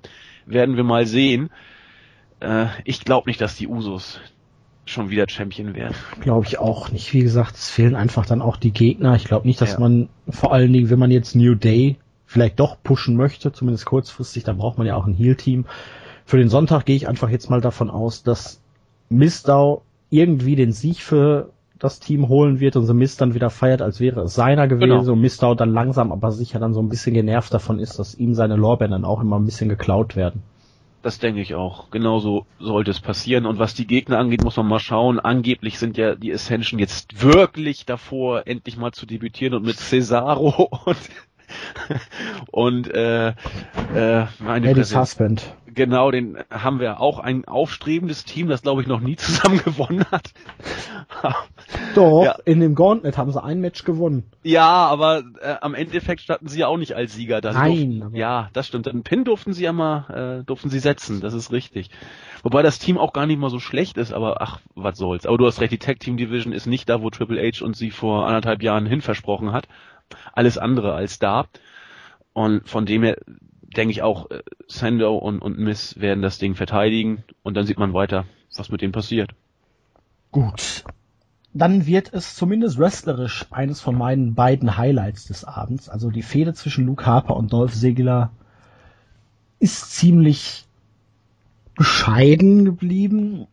[0.48, 1.50] werden wir mal sehen.
[2.40, 4.20] Äh, ich glaube nicht, dass die Usos
[4.84, 5.94] schon wieder Champion werden.
[6.20, 7.12] Glaube ich auch nicht.
[7.12, 9.14] Wie gesagt, es fehlen einfach dann auch die Gegner.
[9.16, 9.80] Ich glaube nicht, dass ja.
[9.80, 14.44] man vor allen Dingen, wenn man jetzt New Day vielleicht doch pushen möchte, zumindest kurzfristig,
[14.44, 15.66] dann braucht man ja auch ein Heal-Team.
[16.24, 18.60] Für den Sonntag gehe ich einfach jetzt mal davon aus, dass
[19.08, 23.82] Mistau irgendwie den Sieg für das Team holen wird und so Mist dann wieder feiert,
[23.82, 25.12] als wäre es seiner gewesen genau.
[25.12, 28.34] und Mistau dann langsam, aber sicher dann so ein bisschen genervt davon ist, dass ihm
[28.34, 30.42] seine Lorbeeren dann auch immer ein bisschen geklaut werden.
[31.02, 31.90] Das denke ich auch.
[31.90, 33.46] Genauso sollte es passieren.
[33.46, 35.20] Und was die Gegner angeht, muss man mal schauen.
[35.20, 40.68] Angeblich sind ja die Ascension jetzt wirklich davor, endlich mal zu debütieren und mit Cesaro
[40.84, 40.98] und
[42.50, 45.54] und äh, äh, meine Eddie's Husband.
[45.78, 50.04] Genau, den haben wir auch ein aufstrebendes Team, das glaube ich noch nie zusammen gewonnen
[50.10, 50.32] hat.
[51.94, 52.36] Doch, ja.
[52.44, 54.24] in dem Gauntlet haben sie ein Match gewonnen.
[54.42, 57.40] Ja, aber äh, am Endeffekt standen sie ja auch nicht als Sieger.
[57.40, 58.00] Das Nein.
[58.00, 58.86] Durften, ja, das stimmt.
[58.86, 61.90] Den Pin durften sie ja mal, äh, durften sie setzen, das ist richtig.
[62.42, 65.26] Wobei das Team auch gar nicht mal so schlecht ist, aber ach, was soll's.
[65.26, 67.76] Aber du hast recht, die Tag Team Division ist nicht da, wo Triple H und
[67.76, 69.68] sie vor anderthalb Jahren hin versprochen hat.
[70.32, 71.46] Alles andere als da.
[72.32, 73.16] Und von dem her
[73.62, 77.78] denke ich auch, äh, Sando und, und Miss werden das Ding verteidigen und dann sieht
[77.78, 78.24] man weiter,
[78.56, 79.30] was mit denen passiert.
[80.30, 80.84] Gut.
[81.54, 85.88] Dann wird es zumindest wrestlerisch eines von meinen beiden Highlights des Abends.
[85.88, 88.30] Also die Fehde zwischen Luke Harper und Dolph Ziggler
[89.58, 90.66] ist ziemlich
[91.74, 93.46] bescheiden geblieben.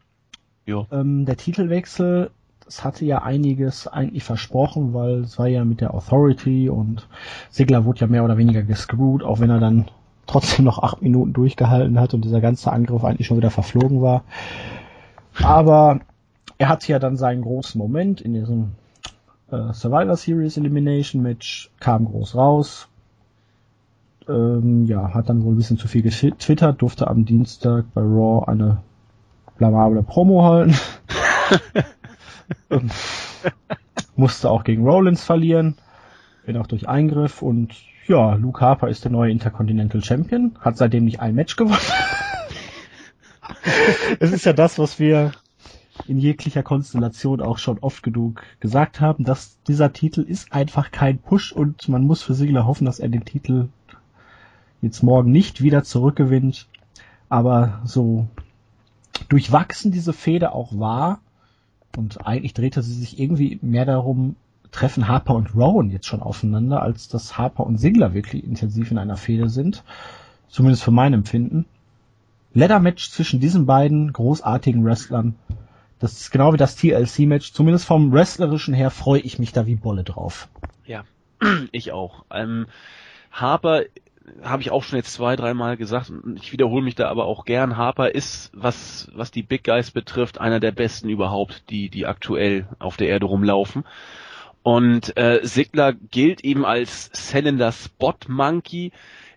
[0.92, 2.32] Ähm, der Titelwechsel,
[2.66, 7.08] das hatte ja einiges eigentlich versprochen, weil es war ja mit der Authority und
[7.52, 9.86] Sigler wurde ja mehr oder weniger gescrewt, auch wenn er dann
[10.26, 14.24] trotzdem noch acht Minuten durchgehalten hat und dieser ganze Angriff eigentlich schon wieder verflogen war.
[15.44, 16.00] Aber
[16.58, 18.72] er hatte ja dann seinen großen Moment in diesem
[19.52, 22.88] äh, Survivor Series Elimination Match, kam groß raus.
[24.28, 28.50] Ähm, ja, hat dann wohl ein bisschen zu viel getwittert, durfte am Dienstag bei Raw
[28.50, 28.80] eine
[29.58, 30.74] blamable Promo halten.
[34.16, 35.76] musste auch gegen Rollins verlieren,
[36.46, 37.76] wenn auch durch Eingriff und
[38.08, 41.80] ja, Luke Harper ist der neue Intercontinental Champion, hat seitdem nicht ein Match gewonnen.
[44.20, 45.32] es ist ja das, was wir
[46.08, 51.18] in jeglicher Konstellation auch schon oft genug gesagt haben, dass dieser Titel ist einfach kein
[51.18, 53.70] Push und man muss für Sigler hoffen, dass er den Titel
[54.82, 56.68] jetzt morgen nicht wieder zurückgewinnt.
[57.28, 58.28] Aber so
[59.30, 61.22] durchwachsen diese Fehde auch war
[61.98, 64.36] und eigentlich drehte sie sich irgendwie mehr darum,
[64.72, 68.98] treffen Harper und Rowan jetzt schon aufeinander, als dass Harper und Sigler wirklich intensiv in
[68.98, 69.84] einer Fehde sind.
[70.50, 71.66] Zumindest für mein Empfinden.
[72.54, 75.36] Leather-Match zwischen diesen beiden großartigen Wrestlern.
[76.00, 77.54] Das ist genau wie das TLC-Match.
[77.54, 80.48] Zumindest vom Wrestlerischen her freue ich mich da wie Bolle drauf.
[80.86, 81.04] Ja,
[81.72, 82.26] ich auch.
[82.32, 82.68] Ähm,
[83.32, 83.84] Harper
[84.42, 87.78] habe ich auch schon jetzt zwei, dreimal gesagt, ich wiederhole mich da aber auch gern,
[87.78, 92.68] Harper ist, was, was die Big Guys betrifft, einer der besten überhaupt, die, die aktuell
[92.80, 93.86] auf der Erde rumlaufen.
[94.64, 98.92] Und äh, Sigler gilt eben als sellender Spot Monkey,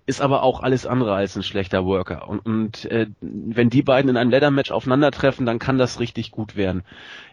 [0.09, 2.29] ist aber auch alles andere als ein schlechter Worker.
[2.29, 6.57] Und, und äh, wenn die beiden in einem Leather-Match aufeinandertreffen, dann kann das richtig gut
[6.57, 6.83] werden.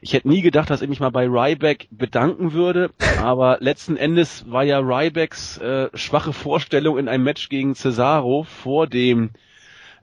[0.02, 4.52] Ich hätte nie gedacht, dass ich mich mal bei Ryback bedanken würde, aber letzten Endes
[4.52, 9.30] war ja Rybacks äh, schwache Vorstellung in einem Match gegen Cesaro vor dem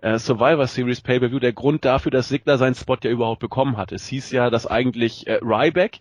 [0.01, 3.93] äh, Survivor Series Pay-Per-View der Grund dafür, dass Sigler seinen Spot ja überhaupt bekommen hat.
[3.93, 6.01] Es hieß ja, dass eigentlich äh, Ryback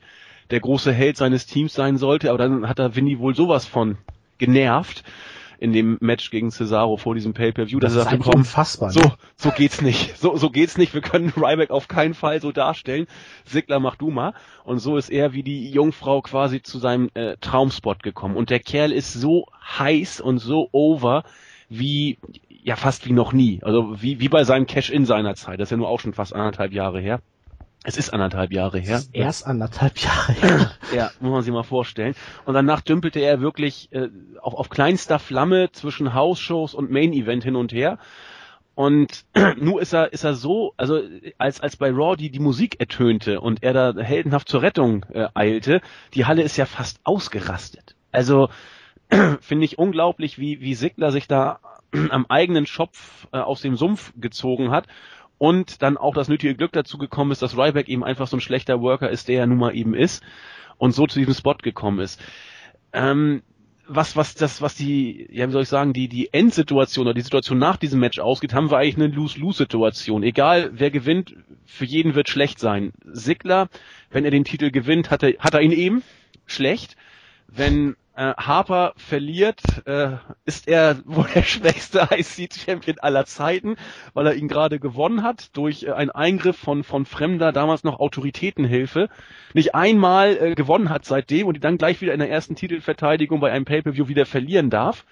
[0.51, 3.97] der große Held seines Teams sein sollte, aber dann hat er Vinny wohl sowas von
[4.37, 5.03] genervt
[5.61, 8.89] in dem Match gegen Cesaro vor diesem Pay-Per-View, das ist einfach unfassbar.
[8.89, 9.13] So, ne?
[9.35, 10.17] so geht's nicht.
[10.17, 10.95] So, so geht's nicht.
[10.95, 13.05] Wir können Ryback auf keinen Fall so darstellen.
[13.45, 14.33] Sigler, mach du mal.
[14.63, 18.37] Und so ist er wie die Jungfrau quasi zu seinem äh, Traumspot gekommen.
[18.37, 19.45] Und der Kerl ist so
[19.77, 21.23] heiß und so over
[21.69, 22.17] wie
[22.63, 23.59] ja fast wie noch nie.
[23.61, 25.59] Also wie, wie bei seinem Cash-In seiner Zeit.
[25.59, 27.21] Das ist ja nur auch schon fast anderthalb Jahre her.
[27.83, 28.97] Es ist anderthalb Jahre her.
[28.97, 30.71] Es ist erst anderthalb Jahre her.
[30.93, 32.13] ja, muss man sich mal vorstellen.
[32.45, 37.55] Und danach dümpelte er wirklich äh, auf, auf kleinster Flamme zwischen House-Shows und Main-Event hin
[37.55, 37.97] und her.
[38.75, 39.25] Und
[39.57, 41.01] nur ist er, ist er so, also
[41.37, 45.27] als, als bei Raw die, die Musik ertönte und er da heldenhaft zur Rettung äh,
[45.33, 45.81] eilte,
[46.13, 47.95] die Halle ist ja fast ausgerastet.
[48.11, 48.49] Also
[49.41, 51.59] finde ich unglaublich, wie, wie Sigler sich da
[52.09, 54.87] am eigenen Schopf äh, aus dem Sumpf gezogen hat
[55.41, 58.41] und dann auch das nötige Glück dazu gekommen ist, dass Ryback eben einfach so ein
[58.41, 60.21] schlechter Worker ist, der er nun mal eben ist
[60.77, 62.21] und so zu diesem Spot gekommen ist.
[62.93, 63.41] Ähm,
[63.87, 67.21] was, was das, was die, ja, wie soll ich sagen, die, die Endsituation oder die
[67.21, 70.21] Situation nach diesem Match ausgeht, haben wir eigentlich eine Lose-Lose-Situation.
[70.21, 72.93] Egal, wer gewinnt, für jeden wird schlecht sein.
[73.03, 73.67] Sigler,
[74.11, 76.03] wenn er den Titel gewinnt, hat er, hat er ihn eben
[76.45, 76.95] schlecht.
[77.47, 83.75] Wenn äh, Harper verliert, äh, ist er wohl der schwächste IC-Champion aller Zeiten,
[84.13, 87.99] weil er ihn gerade gewonnen hat durch äh, einen Eingriff von, von fremder, damals noch
[87.99, 89.09] Autoritätenhilfe.
[89.53, 93.51] Nicht einmal äh, gewonnen hat seitdem und dann gleich wieder in der ersten Titelverteidigung bei
[93.51, 95.05] einem Pay-Per-View wieder verlieren darf.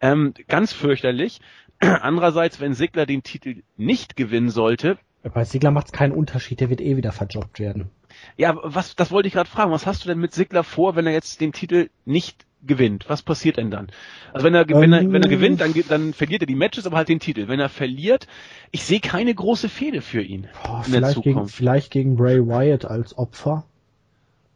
[0.00, 1.40] Ähm, ganz fürchterlich.
[1.80, 4.98] Andererseits, wenn Sigler den Titel nicht gewinnen sollte.
[5.22, 7.90] Bei Sigler macht es keinen Unterschied, der wird eh wieder verjobbt werden.
[8.36, 9.70] Ja, was, das wollte ich gerade fragen.
[9.70, 13.06] Was hast du denn mit Sigler vor, wenn er jetzt den Titel nicht gewinnt?
[13.08, 13.88] Was passiert denn dann?
[14.32, 16.86] Also wenn er, ähm, wenn er, wenn er gewinnt, dann, dann verliert er die Matches,
[16.86, 17.48] aber halt den Titel.
[17.48, 18.26] Wenn er verliert,
[18.70, 20.48] ich sehe keine große Fehde für ihn.
[20.64, 23.64] Boah, vielleicht, gegen, vielleicht gegen Bray Wyatt als Opfer.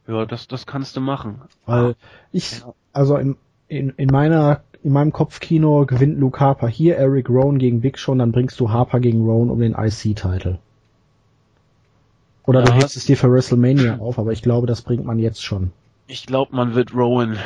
[0.06, 1.40] Ja, das, das kannst du machen.
[1.64, 1.94] Weil
[2.30, 3.36] ich, also in,
[3.68, 8.14] in, in meiner, in meinem Kopfkino gewinnt Luke Harper hier Eric Rowan gegen Big Show,
[8.14, 10.58] dann bringst du Harper gegen Rowan um den IC-Titel.
[12.46, 15.18] Oder ja, du hebst es dir für WrestleMania auf, aber ich glaube, das bringt man
[15.18, 15.72] jetzt schon.
[16.06, 17.38] Ich glaube, man wird Rowan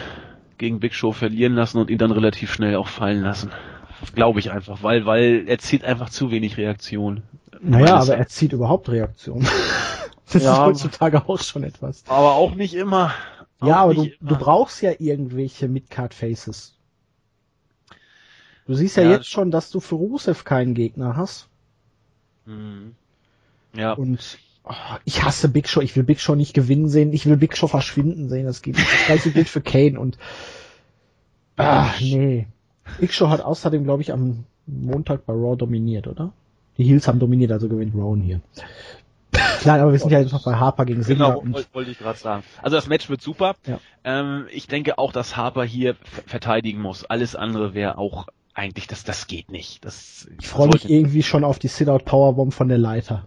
[0.59, 3.51] gegen Big Show verlieren lassen und ihn dann relativ schnell auch fallen lassen.
[4.15, 7.23] Glaube ich einfach, weil, weil er zieht einfach zu wenig Reaktion.
[7.61, 9.47] Naja, aber er zieht überhaupt Reaktion.
[10.33, 12.05] das ja, ist heutzutage auch schon etwas.
[12.09, 13.13] Aber auch nicht immer.
[13.63, 14.15] Ja, aber du, immer.
[14.21, 16.75] du brauchst ja irgendwelche Midcard Faces.
[18.67, 21.49] Du siehst ja, ja jetzt schon, dass du für Rusev keinen Gegner hast.
[22.45, 22.95] Mhm.
[23.75, 23.93] Ja.
[23.93, 25.81] Und oh, ich hasse Big Show.
[25.81, 27.13] Ich will Big Show nicht gewinnen sehen.
[27.13, 28.47] Ich will Big Show verschwinden sehen.
[28.47, 30.19] Das, geht, das gleiche gilt für Kane und
[31.57, 32.47] ah, nee.
[32.99, 36.33] Big Show hat außerdem, glaube ich, am Montag bei Raw dominiert, oder?
[36.79, 38.41] Die Heels haben dominiert, also gewinnt Rowan hier.
[39.65, 41.41] Nein, aber wir sind ja jetzt noch bei Harper gegen Sigler.
[41.43, 42.45] Genau, wollte ich gerade sagen.
[42.63, 43.57] Also das Match wird super.
[43.67, 43.81] Ja.
[44.05, 47.05] Ähm, ich denke auch, dass Harper hier verteidigen muss.
[47.05, 49.85] Alles andere wäre auch eigentlich, das, das geht nicht.
[49.85, 53.27] Das, ich freue mich irgendwie schon auf die Sit-Out Powerbomb von der Leiter.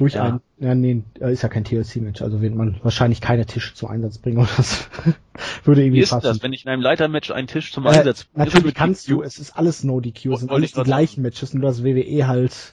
[0.00, 0.24] Durch ja.
[0.24, 3.90] ein, ja, nee, äh, ist ja kein TLC-Match, also wird man wahrscheinlich keine Tische zum
[3.90, 4.88] Einsatz bringen oder das
[5.64, 6.24] würde irgendwie Wie ist passen.
[6.24, 8.46] das, wenn ich in einem Leitermatch einen Tisch zum äh, Einsatz bringe?
[8.46, 11.64] Natürlich kannst du, es ist alles No DQ, es sind alles die gleichen Matches, nur
[11.64, 12.72] dass WWE halt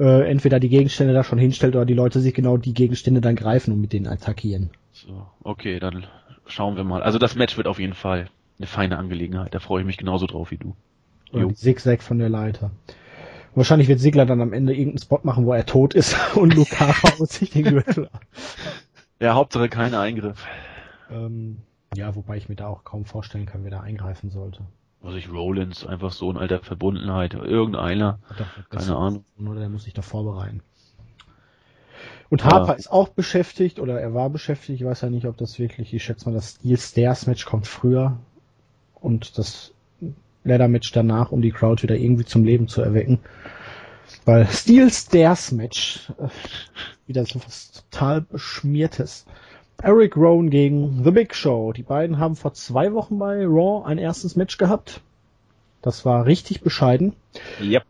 [0.00, 3.36] äh, entweder die Gegenstände da schon hinstellt oder die Leute sich genau die Gegenstände dann
[3.36, 4.70] greifen und mit denen attackieren.
[4.90, 6.04] So, okay, dann
[6.46, 7.04] schauen wir mal.
[7.04, 10.26] Also das Match wird auf jeden Fall eine feine Angelegenheit, da freue ich mich genauso
[10.26, 10.74] drauf wie du.
[11.32, 12.72] Die Zigzag von der Leiter.
[13.54, 17.02] Wahrscheinlich wird Sigler dann am Ende irgendeinen Spot machen, wo er tot ist und Luca
[17.02, 18.20] haut sich den Gürtel ab.
[19.20, 20.44] Ja, Hauptsache kein Eingriff.
[21.08, 21.58] Ähm,
[21.94, 24.62] ja, wobei ich mir da auch kaum vorstellen kann, wer da eingreifen sollte.
[25.00, 28.18] Was ich Rollins, einfach so ein alter Verbundenheit, irgendeiner,
[28.70, 29.24] keine Ahnung.
[29.38, 30.62] Oder der muss sich da vorbereiten.
[32.30, 32.74] Und Harper ja.
[32.74, 36.02] ist auch beschäftigt, oder er war beschäftigt, ich weiß ja nicht, ob das wirklich, ich
[36.02, 38.18] schätze mal, das Steel Stairs Match kommt früher
[38.94, 39.73] und das
[40.44, 43.18] Ladder Match danach, um die Crowd wieder irgendwie zum Leben zu erwecken.
[44.24, 46.28] Weil Steel Stairs Match, äh,
[47.06, 49.26] wieder so was total beschmiertes.
[49.82, 51.72] Eric Rowan gegen The Big Show.
[51.72, 55.00] Die beiden haben vor zwei Wochen bei Raw ein erstes Match gehabt.
[55.82, 57.14] Das war richtig bescheiden.
[57.60, 57.84] Yep.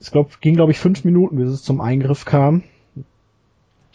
[0.00, 2.64] Es glaub, ging, glaube ich, fünf Minuten, bis es zum Eingriff kam.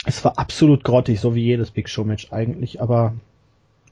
[0.06, 3.15] Es war absolut grottig, so wie jedes Big Show Match eigentlich, aber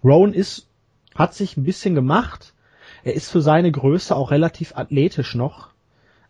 [0.01, 0.67] Rowan ist,
[1.13, 2.53] hat sich ein bisschen gemacht,
[3.05, 5.69] er ist für seine Größe auch relativ athletisch noch,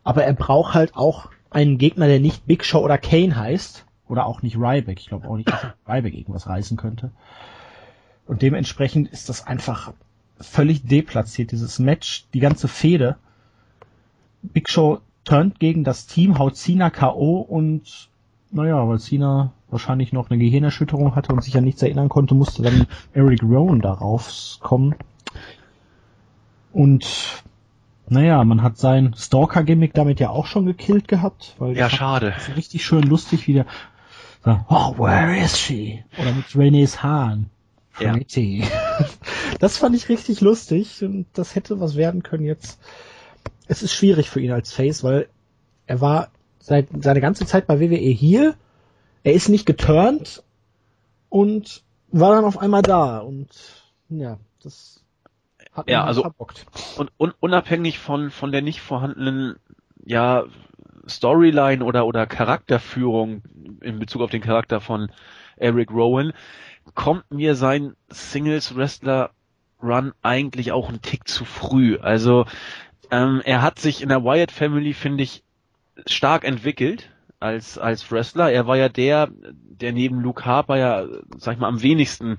[0.03, 4.25] aber er braucht halt auch einen Gegner, der nicht Big Show oder Kane heißt, oder
[4.25, 4.99] auch nicht Ryback.
[4.99, 7.11] Ich glaube auch nicht, dass Ryback irgendwas reißen könnte.
[8.27, 9.93] Und dementsprechend ist das einfach
[10.39, 13.15] völlig deplatziert, dieses Match, die ganze Fehde.
[14.43, 17.39] Big Show turnt gegen das Team, haut Cena K.O.
[17.39, 18.09] und
[18.51, 22.61] naja, weil Cena wahrscheinlich noch eine Gehirnerschütterung hatte und sich an nichts erinnern konnte, musste
[22.61, 24.95] dann Eric Rowan darauf kommen.
[26.75, 27.41] Und
[28.09, 31.55] naja, man hat sein Stalker-Gimmick damit ja auch schon gekillt gehabt.
[31.57, 32.33] Weil ja, schade.
[32.57, 33.65] Richtig schön lustig, wie der
[34.43, 36.03] Oh, where is she?
[36.19, 37.49] Oder mit René's Hahn.
[37.93, 38.59] Pretty.
[38.59, 39.05] Ja.
[39.59, 42.77] Das fand ich richtig lustig und das hätte was werden können jetzt.
[43.67, 45.29] Es ist schwierig für ihn als Face, weil
[45.87, 46.27] er war
[46.59, 48.55] seit seine ganze Zeit bei WWE hier.
[49.23, 50.43] Er ist nicht geturnt
[51.29, 53.47] und war dann auf einmal da und
[54.09, 55.04] ja, das
[55.75, 56.65] hat ja, also verbockt.
[56.97, 59.55] Und, und unabhängig von von der nicht vorhandenen
[60.03, 60.45] ja
[61.07, 63.43] Storyline oder oder Charakterführung
[63.81, 65.11] in Bezug auf den Charakter von
[65.57, 66.33] Eric Rowan
[66.93, 69.31] kommt mir sein Singles Wrestler
[69.81, 71.97] Run eigentlich auch ein Tick zu früh.
[71.97, 72.45] Also
[73.11, 75.43] ähm, er hat sich in der Wyatt Family finde ich
[76.05, 77.09] stark entwickelt
[77.39, 78.51] als als Wrestler.
[78.51, 81.05] Er war ja der, der neben Luke Harper ja
[81.37, 82.37] sag ich mal am wenigsten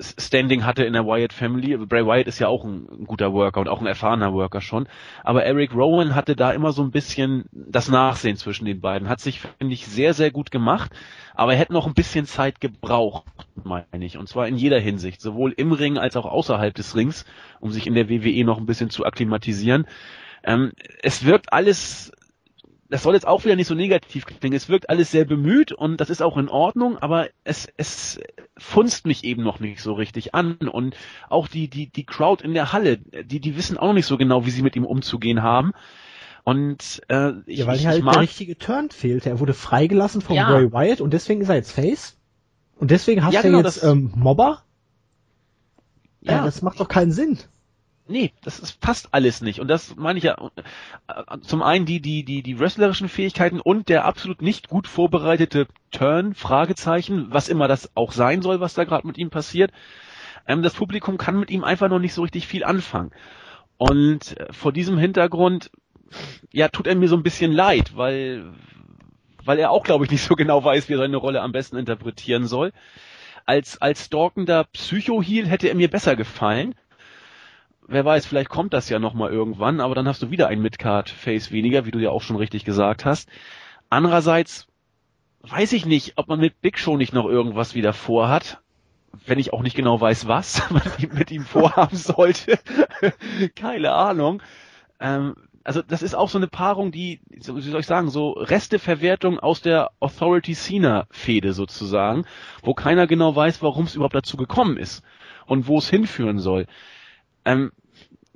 [0.00, 1.76] Standing hatte in der Wyatt Family.
[1.76, 4.88] Bray Wyatt ist ja auch ein, guter Worker und auch ein erfahrener Worker schon.
[5.22, 9.08] Aber Eric Rowan hatte da immer so ein bisschen das Nachsehen zwischen den beiden.
[9.08, 10.92] Hat sich, finde ich, sehr, sehr gut gemacht.
[11.34, 13.24] Aber er hätte noch ein bisschen Zeit gebraucht,
[13.62, 14.16] meine ich.
[14.16, 15.20] Und zwar in jeder Hinsicht.
[15.20, 17.24] Sowohl im Ring als auch außerhalb des Rings,
[17.60, 19.86] um sich in der WWE noch ein bisschen zu akklimatisieren.
[20.42, 22.12] Ähm, es wirkt alles
[22.90, 24.56] das soll jetzt auch wieder nicht so negativ klingen.
[24.56, 28.20] Es wirkt alles sehr bemüht und das ist auch in Ordnung, aber es, es
[28.58, 30.56] funzt mich eben noch nicht so richtig an.
[30.56, 30.96] Und
[31.28, 34.18] auch die, die, die Crowd in der Halle, die, die wissen auch noch nicht so
[34.18, 35.72] genau, wie sie mit ihm umzugehen haben.
[36.42, 39.30] Und äh, ich, ja, weil ich, halt mag, der richtige Turn fehlte.
[39.30, 40.50] Er wurde freigelassen von ja.
[40.50, 42.16] Bray Wyatt und deswegen ist er jetzt Face.
[42.76, 44.64] Und deswegen hast ja, du genau, jetzt ähm, Mobber.
[46.22, 47.38] Ja, ja, das macht doch keinen Sinn
[48.10, 49.60] nee, das ist, passt alles nicht.
[49.60, 50.50] Und das meine ich ja
[51.08, 55.66] äh, zum einen die, die, die, die wrestlerischen Fähigkeiten und der absolut nicht gut vorbereitete
[55.90, 59.70] Turn, Fragezeichen, was immer das auch sein soll, was da gerade mit ihm passiert.
[60.46, 63.12] Ähm, das Publikum kann mit ihm einfach noch nicht so richtig viel anfangen.
[63.78, 65.70] Und äh, vor diesem Hintergrund,
[66.52, 68.52] ja, tut er mir so ein bisschen leid, weil,
[69.44, 71.76] weil er auch, glaube ich, nicht so genau weiß, wie er seine Rolle am besten
[71.76, 72.72] interpretieren soll.
[73.46, 76.74] Als, als stalkender Psycho-Heal hätte er mir besser gefallen
[77.90, 81.50] wer weiß, vielleicht kommt das ja nochmal irgendwann, aber dann hast du wieder ein Midcard-Face
[81.50, 83.28] weniger, wie du ja auch schon richtig gesagt hast.
[83.90, 84.68] Andererseits
[85.42, 88.60] weiß ich nicht, ob man mit Big Show nicht noch irgendwas wieder vorhat,
[89.26, 90.82] wenn ich auch nicht genau weiß, was man
[91.12, 92.58] mit ihm vorhaben sollte.
[93.56, 94.42] Keine Ahnung.
[95.00, 95.34] Ähm,
[95.64, 99.60] also das ist auch so eine Paarung, die, wie soll ich sagen, so Resteverwertung aus
[99.60, 102.24] der Authority Cena Fehde sozusagen,
[102.62, 105.02] wo keiner genau weiß, warum es überhaupt dazu gekommen ist
[105.46, 106.66] und wo es hinführen soll.
[107.44, 107.72] Ähm,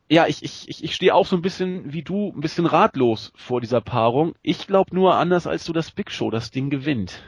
[0.08, 3.32] ja, ich, ich, ich, ich stehe auch so ein bisschen wie du, ein bisschen ratlos
[3.36, 4.34] vor dieser Paarung.
[4.42, 7.22] Ich glaube nur anders als du, dass Big Show das Ding gewinnt.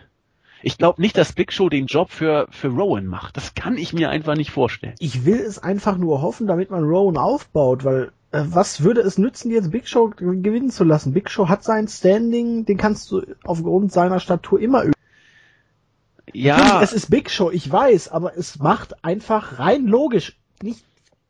[0.63, 3.37] Ich glaube nicht, dass Big Show den Job für, für Rowan macht.
[3.37, 4.95] Das kann ich mir einfach nicht vorstellen.
[4.99, 9.19] Ich will es einfach nur hoffen, damit man Rowan aufbaut, weil äh, was würde es
[9.19, 11.13] nützen, jetzt Big Show gewinnen zu lassen?
[11.13, 14.93] Big Show hat sein Standing, den kannst du aufgrund seiner Statur immer üben.
[16.33, 16.59] Ja.
[16.59, 20.85] Natürlich, es ist Big Show, ich weiß, aber es macht einfach rein logisch nicht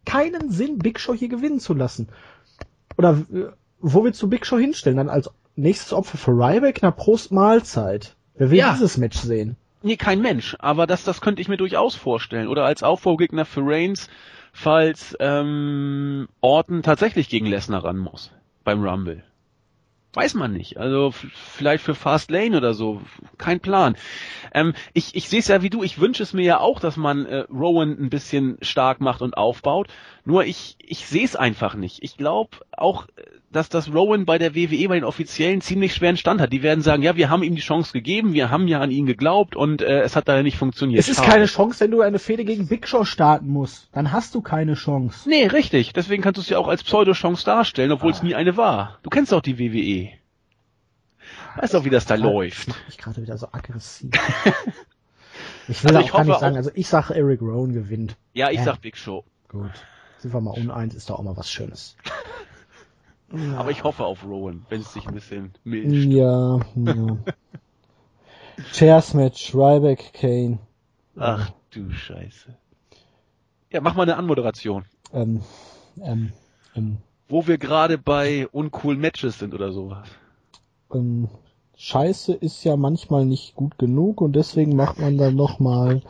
[0.06, 2.08] keinen Sinn, Big Show hier gewinnen zu lassen.
[2.96, 3.46] Oder äh,
[3.80, 4.96] wo willst du Big Show hinstellen?
[4.96, 6.80] Dann als nächstes Opfer für Ryback?
[6.82, 8.16] Na, Prost Mahlzeit.
[8.36, 8.72] Wer will ja.
[8.72, 9.56] dieses Match sehen?
[9.82, 10.56] Nee, kein Mensch.
[10.58, 12.48] Aber das, das könnte ich mir durchaus vorstellen.
[12.48, 14.08] Oder als Aufbaugegner für Reigns,
[14.52, 18.32] falls ähm, Orton tatsächlich gegen Lesnar ran muss
[18.64, 19.22] beim Rumble.
[20.16, 20.78] Weiß man nicht.
[20.78, 23.02] Also vielleicht für Fast Lane oder so.
[23.36, 23.96] Kein Plan.
[24.54, 25.82] Ähm, ich ich sehe es ja wie du.
[25.82, 29.36] Ich wünsche es mir ja auch, dass man äh, Rowan ein bisschen stark macht und
[29.36, 29.88] aufbaut.
[30.26, 32.02] Nur ich, ich sehe es einfach nicht.
[32.02, 33.06] Ich glaube auch,
[33.52, 36.52] dass das Rowan bei der WWE, bei den Offiziellen ziemlich schweren Stand hat.
[36.52, 39.06] Die werden sagen, ja, wir haben ihm die Chance gegeben, wir haben ja an ihn
[39.06, 40.98] geglaubt und äh, es hat leider nicht funktioniert.
[40.98, 41.30] Es ist Schade.
[41.30, 43.88] keine Chance, wenn du eine Fehde gegen Big Show starten musst.
[43.92, 45.28] Dann hast du keine Chance.
[45.28, 45.92] Nee, richtig.
[45.92, 48.24] Deswegen kannst du es ja auch als Pseudo-Chance darstellen, obwohl es ah.
[48.24, 48.98] nie eine war.
[49.04, 50.10] Du kennst doch die WWE.
[51.54, 52.68] Weißt doch, wie das da läuft.
[52.88, 54.10] Ich mich gerade wieder so aggressiv.
[55.68, 58.16] ich will also auch gar nicht sagen, also ich sage Eric Rowan gewinnt.
[58.32, 58.64] Ja, ich äh.
[58.64, 59.24] sag Big Show.
[59.48, 59.70] Gut.
[60.18, 61.96] Sind wir mal uneins, ist doch auch mal was Schönes.
[63.56, 66.12] Aber ich hoffe auf Rowan, wenn es sich ein bisschen mildt.
[66.12, 67.16] Ja, ja.
[68.72, 70.58] Chairs Match, Ryback, Kane.
[71.16, 72.56] Ach du Scheiße.
[73.70, 74.84] Ja, mach mal eine Anmoderation.
[75.12, 75.42] Ähm,
[76.00, 76.32] ähm,
[76.74, 76.98] ähm.
[77.28, 80.08] Wo wir gerade bei uncoolen Matches sind oder sowas.
[80.92, 81.28] Ähm,
[81.76, 86.02] Scheiße ist ja manchmal nicht gut genug und deswegen macht man dann nochmal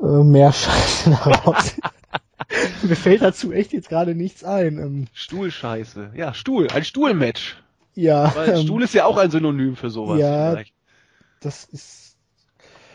[0.00, 1.76] äh, mehr Scheiße daraus.
[2.82, 4.78] Mir fällt dazu echt jetzt gerade nichts ein.
[4.78, 6.12] Ähm, Stuhlscheiße.
[6.14, 6.68] Ja, Stuhl.
[6.68, 7.56] Ein Stuhlmatch.
[7.94, 8.34] Ja.
[8.34, 10.20] Weil ähm, Stuhl ist ja auch ein Synonym für sowas.
[10.20, 10.52] Ja.
[10.52, 10.74] Vielleicht.
[11.40, 12.16] Das ist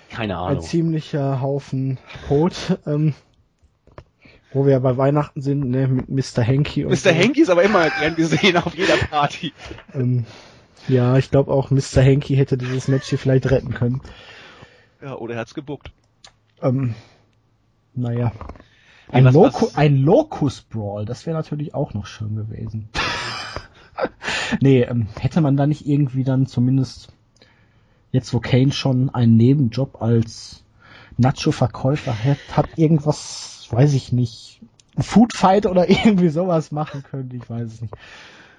[0.10, 0.58] keine Ahnung.
[0.58, 1.98] Ein ziemlicher Haufen
[2.28, 2.80] Kot.
[2.86, 3.14] Ähm,
[4.54, 6.42] wo wir ja bei Weihnachten sind, ne, mit Mr.
[6.42, 6.92] Henky und.
[6.92, 6.98] Mr.
[6.98, 7.10] So.
[7.12, 9.54] Henky ist aber immer gern gesehen auf jeder Party.
[9.94, 10.26] ähm,
[10.88, 12.02] ja, ich glaube auch Mr.
[12.02, 14.02] Henky hätte dieses Match hier vielleicht retten können.
[15.02, 15.92] Ja, oder er hat's gebuckt.
[16.62, 16.96] Ähm,
[17.94, 18.32] naja.
[19.12, 19.76] Ein, Loco, was?
[19.76, 22.90] ein Locus Brawl, das wäre natürlich auch noch schön gewesen.
[24.62, 27.12] nee, ähm, hätte man da nicht irgendwie dann zumindest
[28.12, 30.64] jetzt wo Kane schon einen Nebenjob als
[31.18, 34.62] Nacho-Verkäufer hat, hat irgendwas, weiß ich nicht,
[34.98, 37.94] Foodfight oder irgendwie sowas machen können, ich weiß es nicht.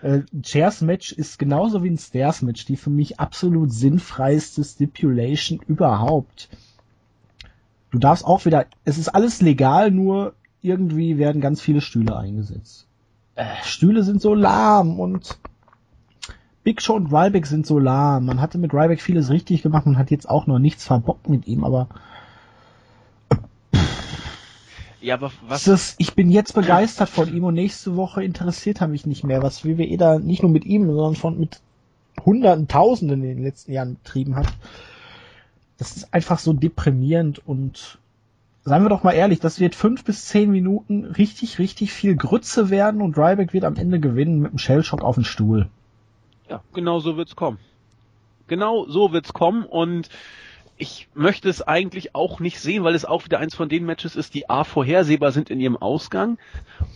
[0.03, 5.61] Äh, Chairs Match ist genauso wie ein Stairs Match die für mich absolut sinnfreiste Stipulation
[5.66, 6.48] überhaupt.
[7.90, 12.86] Du darfst auch wieder, es ist alles legal, nur irgendwie werden ganz viele Stühle eingesetzt.
[13.34, 15.38] Äh, Stühle sind so lahm und
[16.64, 18.26] Big Show und Ryback sind so lahm.
[18.26, 21.46] Man hatte mit Ryback vieles richtig gemacht und hat jetzt auch noch nichts verbockt mit
[21.46, 21.88] ihm, aber
[25.02, 25.64] ja, aber was?
[25.64, 29.42] Das, ich bin jetzt begeistert von ihm und nächste Woche interessiert er mich nicht mehr,
[29.42, 31.60] was WWE da nicht nur mit ihm, sondern von mit
[32.24, 34.46] Hunderten, Tausenden in den letzten Jahren betrieben hat.
[35.78, 37.98] Das ist einfach so deprimierend und
[38.64, 42.70] seien wir doch mal ehrlich, das wird fünf bis zehn Minuten richtig, richtig viel Grütze
[42.70, 45.68] werden und Ryback wird am Ende gewinnen mit einem Shellshock auf den Stuhl.
[46.48, 47.58] Ja, genau so wird's kommen.
[48.46, 50.08] Genau so wird's kommen und
[50.77, 54.16] ich möchte es eigentlich auch nicht sehen, weil es auch wieder eins von den Matches
[54.16, 56.39] ist, die A vorhersehbar sind in ihrem Ausgang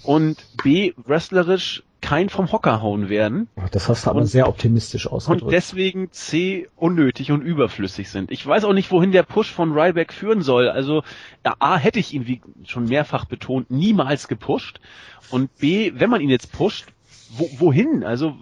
[0.03, 3.49] und B wrestlerisch kein vom Hocker hauen werden.
[3.72, 5.43] Das hast du aber und, sehr optimistisch ausgedrückt.
[5.43, 8.31] Und deswegen C unnötig und überflüssig sind.
[8.31, 10.68] Ich weiß auch nicht, wohin der Push von Ryback führen soll.
[10.68, 11.03] Also
[11.43, 14.81] A hätte ich ihn, wie schon mehrfach betont, niemals gepusht.
[15.31, 16.87] Und B, wenn man ihn jetzt pusht,
[17.31, 18.05] wo, wohin?
[18.05, 18.37] Also,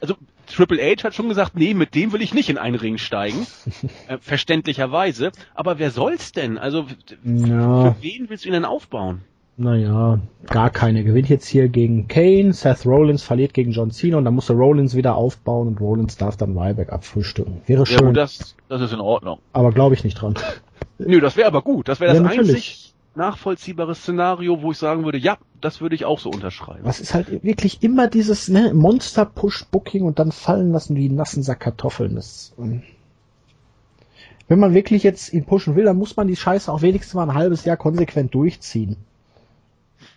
[0.00, 0.16] also
[0.46, 3.46] Triple H hat schon gesagt, nee, mit dem will ich nicht in einen Ring steigen.
[4.08, 5.32] äh, verständlicherweise.
[5.54, 6.58] Aber wer soll's denn?
[6.58, 6.86] Also,
[7.24, 7.92] ja.
[7.92, 9.22] für wen willst du ihn denn aufbauen?
[9.56, 11.04] Naja, gar keine.
[11.04, 14.56] Gewinnt jetzt hier gegen Kane, Seth Rollins verliert gegen John Cena und dann muss er
[14.56, 17.60] Rollins wieder aufbauen und Rollins darf dann Ryback abfrühstücken.
[17.66, 17.98] Wäre schön.
[17.98, 19.38] Ja, gut, das, das ist in Ordnung.
[19.52, 20.34] Aber glaube ich nicht dran.
[20.98, 21.88] Nö, das wäre aber gut.
[21.88, 26.04] Das wäre das ja, einzig nachvollziehbare Szenario, wo ich sagen würde, ja, das würde ich
[26.04, 26.84] auch so unterschreiben.
[26.84, 31.60] Was ist halt wirklich immer dieses ne, Monster-Push-Booking und dann fallen lassen wie nassen Sack
[31.60, 32.16] Kartoffeln.
[32.16, 32.82] Das, ähm,
[34.48, 37.28] wenn man wirklich jetzt ihn pushen will, dann muss man die Scheiße auch wenigstens mal
[37.28, 38.96] ein halbes Jahr konsequent durchziehen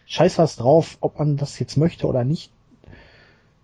[0.08, 2.52] scheiß was drauf, ob man das jetzt möchte oder nicht.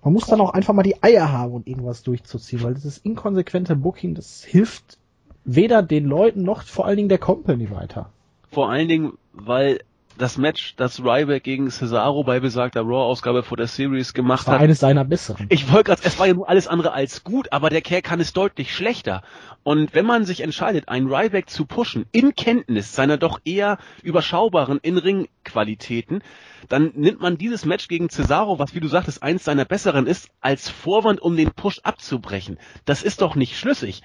[0.03, 3.75] Man muss dann auch einfach mal die Eier haben und irgendwas durchzuziehen, weil dieses inkonsequente
[3.75, 4.99] Booking, das hilft
[5.45, 8.11] weder den Leuten noch vor allen Dingen der Company weiter.
[8.53, 9.79] Vor allen Dingen, weil
[10.17, 14.61] das Match, das Ryback gegen Cesaro bei besagter Raw-Ausgabe vor der Series gemacht war hat.
[14.61, 15.47] eines seiner besseren.
[15.49, 18.19] Ich wollte gerade, es war ja nur alles andere als gut, aber der Kerl kann
[18.19, 19.23] es deutlich schlechter.
[19.63, 24.79] Und wenn man sich entscheidet, einen Ryback zu pushen, in Kenntnis seiner doch eher überschaubaren
[24.81, 26.21] In-Ring-Qualitäten,
[26.69, 30.29] dann nimmt man dieses Match gegen Cesaro, was wie du sagtest, eins seiner besseren ist,
[30.41, 32.59] als Vorwand, um den Push abzubrechen.
[32.85, 34.03] Das ist doch nicht schlüssig.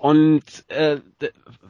[0.00, 0.96] Und äh,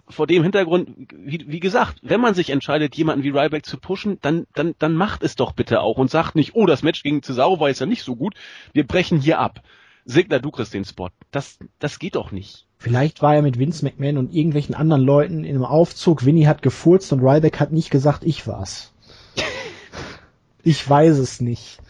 [0.09, 4.19] vor dem Hintergrund, wie, wie gesagt, wenn man sich entscheidet, jemanden wie Ryback zu pushen,
[4.23, 7.25] dann, dann, dann macht es doch bitte auch und sagt nicht, oh, das Match gegen
[7.25, 8.37] Cesaro war jetzt ja nicht so gut,
[8.73, 9.63] wir brechen hier ab.
[10.05, 11.11] Sigler, du kriegst den Spot.
[11.33, 12.69] Das, das geht doch nicht.
[12.79, 16.25] Vielleicht war er mit Vince McMahon und irgendwelchen anderen Leuten in einem Aufzug.
[16.25, 18.93] Winnie hat gefurzt und Ryback hat nicht gesagt, ich war's.
[20.63, 21.81] ich weiß es nicht.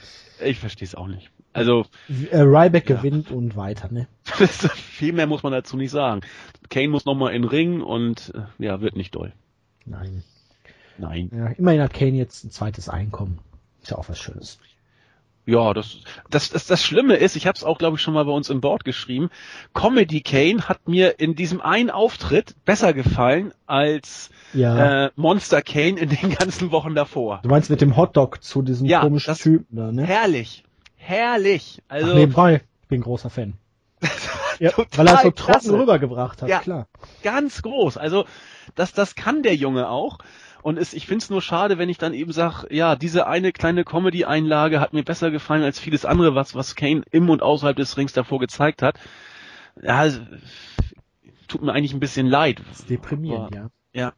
[0.43, 1.31] Ich verstehe es auch nicht.
[1.53, 1.85] Also
[2.31, 2.97] äh, Ryback ja.
[2.97, 4.07] gewinnt und weiter, ne?
[4.25, 6.21] Viel mehr muss man dazu nicht sagen.
[6.69, 9.33] Kane muss nochmal in den Ring und äh, ja, wird nicht doll.
[9.85, 10.23] Nein.
[10.99, 11.31] Nein.
[11.35, 13.39] Ja, immerhin hat Kane jetzt ein zweites Einkommen.
[13.83, 14.59] Ist ja auch was Schönes.
[15.47, 15.97] Ja, das,
[16.29, 18.51] das, das, das Schlimme ist, ich habe es auch, glaube ich, schon mal bei uns
[18.51, 19.31] im Board geschrieben,
[19.75, 25.07] Comedy Kane hat mir in diesem einen Auftritt besser gefallen als ja.
[25.07, 27.41] äh, Monster Kane in den ganzen Wochen davor.
[27.43, 30.07] Du meinst mit dem Hotdog zu diesem ja, komischen Typen da, ne?
[30.07, 30.63] Herrlich
[31.01, 31.83] herrlich.
[31.89, 33.55] Also Ach, nebenbei, ich bin großer Fan.
[34.59, 35.79] ja, weil er so trocken klasse.
[35.79, 36.87] rübergebracht hat, ja, klar.
[37.23, 37.97] Ganz groß.
[37.97, 38.25] Also
[38.75, 40.19] das, das kann der Junge auch.
[40.63, 43.51] Und es, ich finde es nur schade, wenn ich dann eben sage, ja, diese eine
[43.51, 47.77] kleine Comedy-Einlage hat mir besser gefallen als vieles andere, was, was Kane im und außerhalb
[47.77, 48.99] des Rings davor gezeigt hat.
[49.81, 50.07] Ja,
[51.49, 52.61] tut mir eigentlich ein bisschen leid.
[52.69, 53.71] Das ist deprimierend, ja.
[53.93, 54.13] Ja,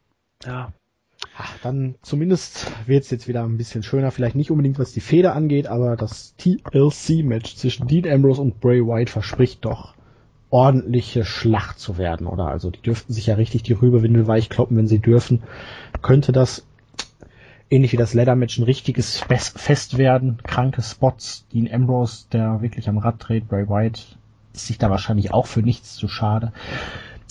[0.45, 0.73] ja.
[1.35, 4.11] Ach, dann zumindest wird es jetzt wieder ein bisschen schöner.
[4.11, 8.81] Vielleicht nicht unbedingt, was die Feder angeht, aber das TLC-Match zwischen Dean Ambrose und Bray
[8.81, 9.95] White verspricht doch
[10.51, 12.47] ordentliche Schlacht zu werden, oder?
[12.47, 15.41] Also die dürften sich ja richtig die Rübewindel weichkloppen, wenn sie dürfen.
[16.03, 16.67] Könnte das
[17.71, 20.37] ähnlich wie das Leather-Match ein richtiges Fest werden.
[20.43, 24.01] Kranke Spots, Dean Ambrose, der wirklich am Rad dreht, Bray White
[24.53, 26.53] ist sich da wahrscheinlich auch für nichts zu schade.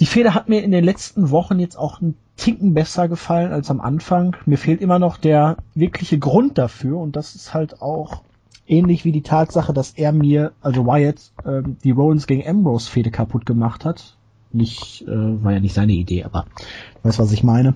[0.00, 3.70] Die Feder hat mir in den letzten Wochen jetzt auch ein Ticken besser gefallen als
[3.70, 4.36] am Anfang.
[4.46, 8.22] Mir fehlt immer noch der wirkliche Grund dafür und das ist halt auch
[8.66, 13.10] ähnlich wie die Tatsache, dass er mir, also Wyatt, ähm, die Rollins gegen Ambrose Fehde
[13.10, 14.16] kaputt gemacht hat.
[14.52, 16.46] Nicht, äh, war ja nicht seine Idee, aber
[16.94, 17.74] du weißt, was ich meine.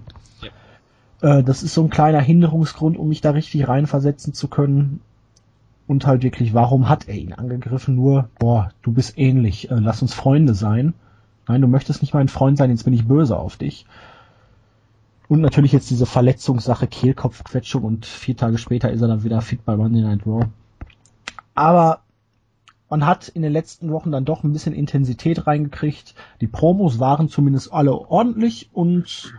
[1.23, 1.39] Ja.
[1.39, 5.01] Äh, das ist so ein kleiner Hinderungsgrund, um mich da richtig reinversetzen zu können.
[5.87, 7.95] Und halt wirklich, warum hat er ihn angegriffen?
[7.95, 10.95] Nur, boah, du bist ähnlich, äh, lass uns Freunde sein.
[11.47, 13.87] Nein, du möchtest nicht mein Freund sein, jetzt bin ich böse auf dich.
[15.29, 19.65] Und natürlich jetzt diese Verletzungssache, Kehlkopfquetschung und vier Tage später ist er dann wieder fit
[19.65, 20.47] bei Monday Night Raw.
[21.55, 22.01] Aber
[22.89, 26.15] man hat in den letzten Wochen dann doch ein bisschen Intensität reingekriegt.
[26.41, 29.35] Die Promos waren zumindest alle ordentlich und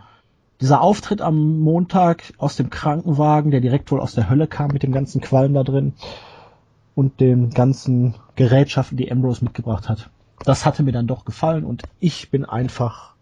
[0.60, 4.82] dieser Auftritt am Montag aus dem Krankenwagen, der direkt wohl aus der Hölle kam mit
[4.82, 5.94] dem ganzen Qualm da drin
[6.94, 10.10] und den ganzen Gerätschaften, die Ambrose mitgebracht hat.
[10.44, 13.14] Das hatte mir dann doch gefallen und ich bin einfach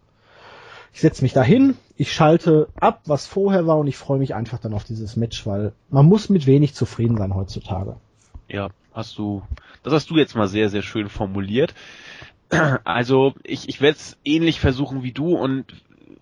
[0.97, 4.59] ich setze mich dahin, ich schalte ab, was vorher war und ich freue mich einfach
[4.59, 7.97] dann auf dieses Match, weil man muss mit wenig zufrieden sein heutzutage.
[8.47, 9.41] Ja, hast du,
[9.83, 11.73] das hast du jetzt mal sehr, sehr schön formuliert.
[12.85, 15.65] Also ich, ich werde es ähnlich versuchen wie du und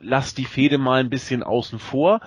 [0.01, 2.19] lass die Fehde mal ein bisschen außen vor,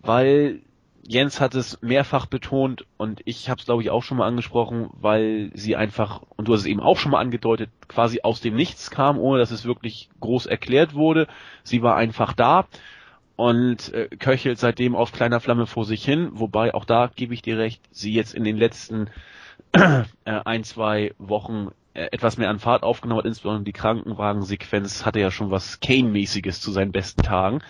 [0.00, 0.62] weil
[1.06, 4.90] Jens hat es mehrfach betont und ich habe es glaube ich auch schon mal angesprochen,
[4.92, 8.54] weil sie einfach, und du hast es eben auch schon mal angedeutet, quasi aus dem
[8.54, 11.26] Nichts kam, ohne dass es wirklich groß erklärt wurde.
[11.62, 12.66] Sie war einfach da
[13.36, 17.40] und äh, köchelt seitdem auf kleiner Flamme vor sich hin, wobei auch da gebe ich
[17.40, 19.08] dir recht, sie jetzt in den letzten
[19.72, 25.20] äh, ein, zwei Wochen äh, etwas mehr an Fahrt aufgenommen hat, insbesondere die Krankenwagensequenz hatte
[25.20, 27.62] ja schon was Kane-mäßiges zu seinen besten Tagen.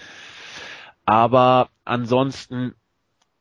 [1.07, 2.75] Aber ansonsten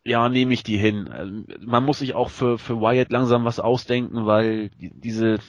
[0.09, 1.07] ja, nehme ich die hin.
[1.07, 5.39] Also, man muss sich auch für, für Wyatt langsam was ausdenken, weil die, diese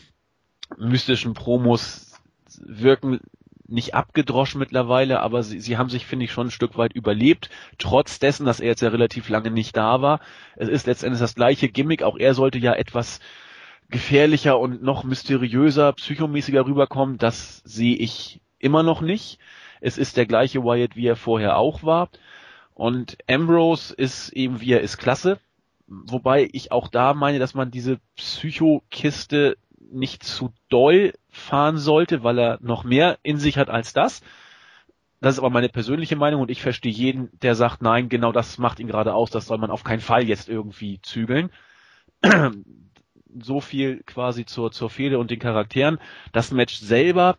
[0.79, 2.13] mystischen Promos
[2.61, 3.21] wirken
[3.67, 7.49] nicht abgedroschen mittlerweile, aber sie, sie haben sich, finde ich, schon ein Stück weit überlebt,
[7.79, 10.21] trotz dessen, dass er jetzt ja relativ lange nicht da war.
[10.57, 13.21] Es ist letztendlich das gleiche Gimmick, auch er sollte ja etwas
[13.89, 19.39] gefährlicher und noch mysteriöser, psychomäßiger rüberkommen, das sehe ich immer noch nicht.
[19.81, 22.11] Es ist der gleiche Wyatt, wie er vorher auch war.
[22.75, 25.39] Und Ambrose ist eben, wie er ist, klasse.
[25.87, 29.57] Wobei ich auch da meine, dass man diese Psychokiste
[29.93, 34.23] nicht zu doll fahren sollte, weil er noch mehr in sich hat als das.
[35.21, 38.57] Das ist aber meine persönliche Meinung und ich verstehe jeden, der sagt, nein, genau das
[38.57, 41.51] macht ihn gerade aus, das soll man auf keinen Fall jetzt irgendwie zügeln.
[43.39, 45.99] so viel quasi zur, zur Fehde und den Charakteren.
[46.33, 47.37] Das Match selber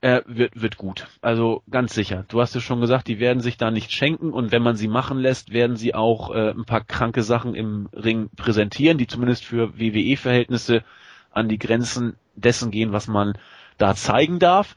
[0.00, 1.06] äh, wird, wird gut.
[1.20, 2.24] Also ganz sicher.
[2.28, 4.88] Du hast es schon gesagt, die werden sich da nicht schenken und wenn man sie
[4.88, 9.44] machen lässt, werden sie auch äh, ein paar kranke Sachen im Ring präsentieren, die zumindest
[9.44, 10.84] für WWE-Verhältnisse
[11.30, 13.34] an die Grenzen dessen gehen, was man
[13.78, 14.74] da zeigen darf.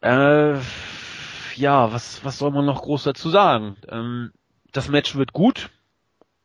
[0.00, 0.58] Äh,
[1.56, 3.76] ja, was, was soll man noch groß dazu sagen?
[3.88, 4.32] Ähm,
[4.72, 5.70] das Match wird gut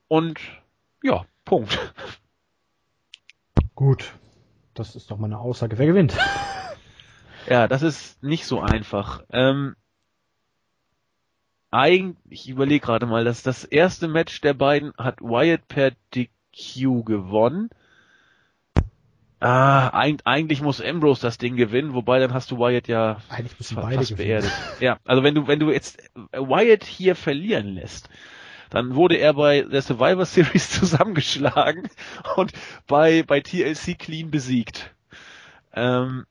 [0.07, 0.39] und
[1.03, 1.93] ja, Punkt.
[3.75, 4.13] Gut.
[4.73, 5.77] Das ist doch mal eine Aussage.
[5.77, 6.17] Wer gewinnt?
[7.47, 9.23] Ja, das ist nicht so einfach.
[9.31, 9.75] Ähm,
[11.71, 17.03] eigentlich, ich überlege gerade mal, dass das erste Match der beiden hat Wyatt per DQ
[17.03, 17.69] gewonnen.
[19.41, 19.89] Ah,
[20.23, 23.97] eigentlich muss Ambrose das Ding gewinnen, wobei dann hast du Wyatt ja eigentlich müssen beide
[23.97, 24.53] fast beerdigt.
[24.79, 28.09] Ja, also wenn du wenn du jetzt Wyatt hier verlieren lässt,
[28.69, 31.89] dann wurde er bei der Survivor Series zusammengeschlagen
[32.37, 32.53] und
[32.87, 34.95] bei bei TLC clean besiegt.
[35.73, 36.25] Ähm,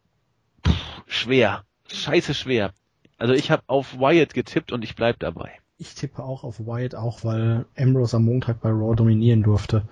[0.67, 2.73] pff, schwer, scheiße schwer.
[3.19, 5.53] Also ich habe auf Wyatt getippt und ich bleib dabei.
[5.79, 9.83] Ich tippe auch auf Wyatt, auch weil Ambrose am Montag bei Raw dominieren durfte.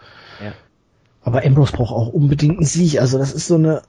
[0.43, 0.53] Ja.
[1.23, 3.01] Aber Ambrose braucht auch unbedingt einen Sieg.
[3.01, 3.83] Also das ist so eine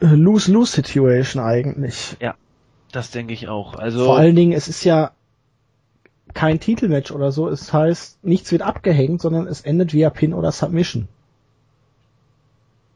[0.00, 2.16] Lose-Lose-Situation eigentlich.
[2.20, 2.34] Ja,
[2.92, 3.74] das denke ich auch.
[3.74, 5.12] Also Vor allen Dingen, es ist ja
[6.34, 7.48] kein Titelmatch oder so.
[7.48, 11.08] Es heißt, nichts wird abgehängt, sondern es endet via Pin oder Submission.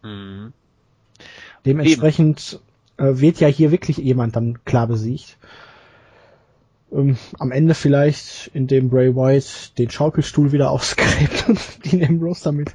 [0.03, 0.53] Mhm.
[1.65, 2.72] Dementsprechend äh,
[3.03, 5.39] wird ja hier wirklich jemand dann klar besiegt.
[6.93, 12.75] Ähm, am Ende vielleicht, indem Bray White den Schaukelstuhl wieder ausgräbt und Dean Ambrose damit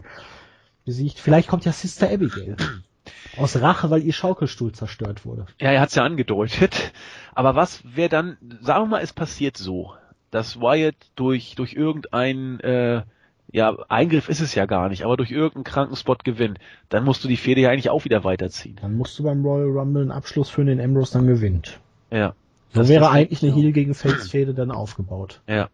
[0.86, 1.19] besiegt.
[1.19, 2.57] Vielleicht kommt ja Sister Abigail.
[3.38, 5.45] Aus Rache, weil ihr Schaukelstuhl zerstört wurde.
[5.59, 6.91] Ja, er hat's ja angedeutet.
[7.36, 9.93] Aber was wäre dann, sagen wir mal, es passiert so,
[10.32, 13.03] dass Wyatt durch, durch irgendein, äh,
[13.52, 17.28] ja, Eingriff ist es ja gar nicht, aber durch irgendeinen Krankenspot gewinnt, dann musst du
[17.28, 18.78] die Fehde ja eigentlich auch wieder weiterziehen.
[18.82, 21.80] Dann musst du beim Royal Rumble einen Abschluss führen, den Ambrose dann gewinnt.
[22.12, 22.34] Ja.
[22.74, 25.41] So wäre eigentlich eine Heel gegen Face Fehde dann aufgebaut.
[25.48, 25.70] Ja.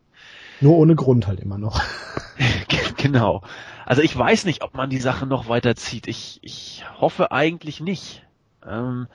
[0.62, 1.82] Nur ohne Grund halt immer noch.
[2.98, 3.42] genau.
[3.86, 6.08] Also ich weiß nicht, ob man die Sache noch weiterzieht.
[6.08, 8.24] Ich, ich hoffe eigentlich nicht.
[8.66, 9.08] Ähm,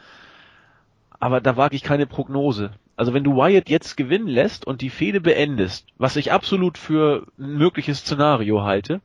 [1.18, 2.72] aber da wage ich keine Prognose.
[2.98, 7.26] Also wenn du Wyatt jetzt gewinnen lässt und die Fehde beendest, was ich absolut für
[7.38, 9.00] ein mögliches Szenario halte,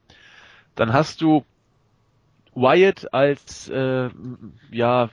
[0.75, 1.45] dann hast du
[2.55, 4.09] Wyatt als äh,
[4.71, 5.09] ja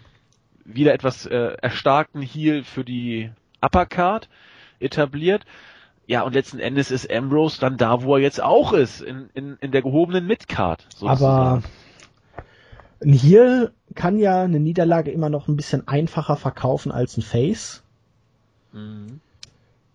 [0.65, 4.31] wieder etwas äh, erstarkten Heal für die Uppercard
[4.79, 5.45] etabliert
[6.07, 9.59] ja, und letzten Endes ist Ambrose dann da, wo er jetzt auch ist, in, in,
[9.61, 10.85] in der gehobenen Midcard.
[11.03, 11.63] Aber
[13.01, 17.85] ein Heel kann ja eine Niederlage immer noch ein bisschen einfacher verkaufen als ein Face.
[18.73, 19.21] Mhm.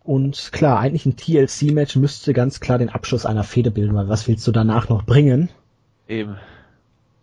[0.03, 4.27] Und klar, eigentlich ein TLC-Match müsste ganz klar den Abschluss einer Fehde bilden, weil was
[4.27, 5.49] willst du danach noch bringen?
[6.07, 6.35] Eben.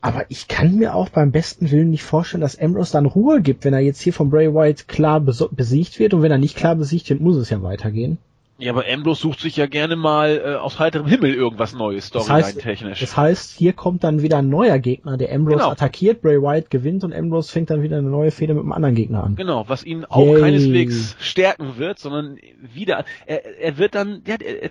[0.00, 3.64] Aber ich kann mir auch beim besten Willen nicht vorstellen, dass Ambrose dann Ruhe gibt,
[3.64, 6.74] wenn er jetzt hier von Bray Wyatt klar besiegt wird und wenn er nicht klar
[6.74, 8.18] besiegt wird, muss es ja weitergehen.
[8.62, 13.00] Ja, aber Ambrose sucht sich ja gerne mal äh, aus heiterem Himmel irgendwas Neues, Storyline-technisch.
[13.00, 15.70] Das, heißt, hier kommt dann wieder ein neuer Gegner, der Ambrose genau.
[15.70, 18.94] attackiert, Bray Wyatt gewinnt und Ambrose fängt dann wieder eine neue Fehde mit einem anderen
[18.94, 19.34] Gegner an.
[19.34, 20.40] Genau, was ihn auch Yay.
[20.40, 24.70] keineswegs stärken wird, sondern wieder, er, er wird dann, ja, er, er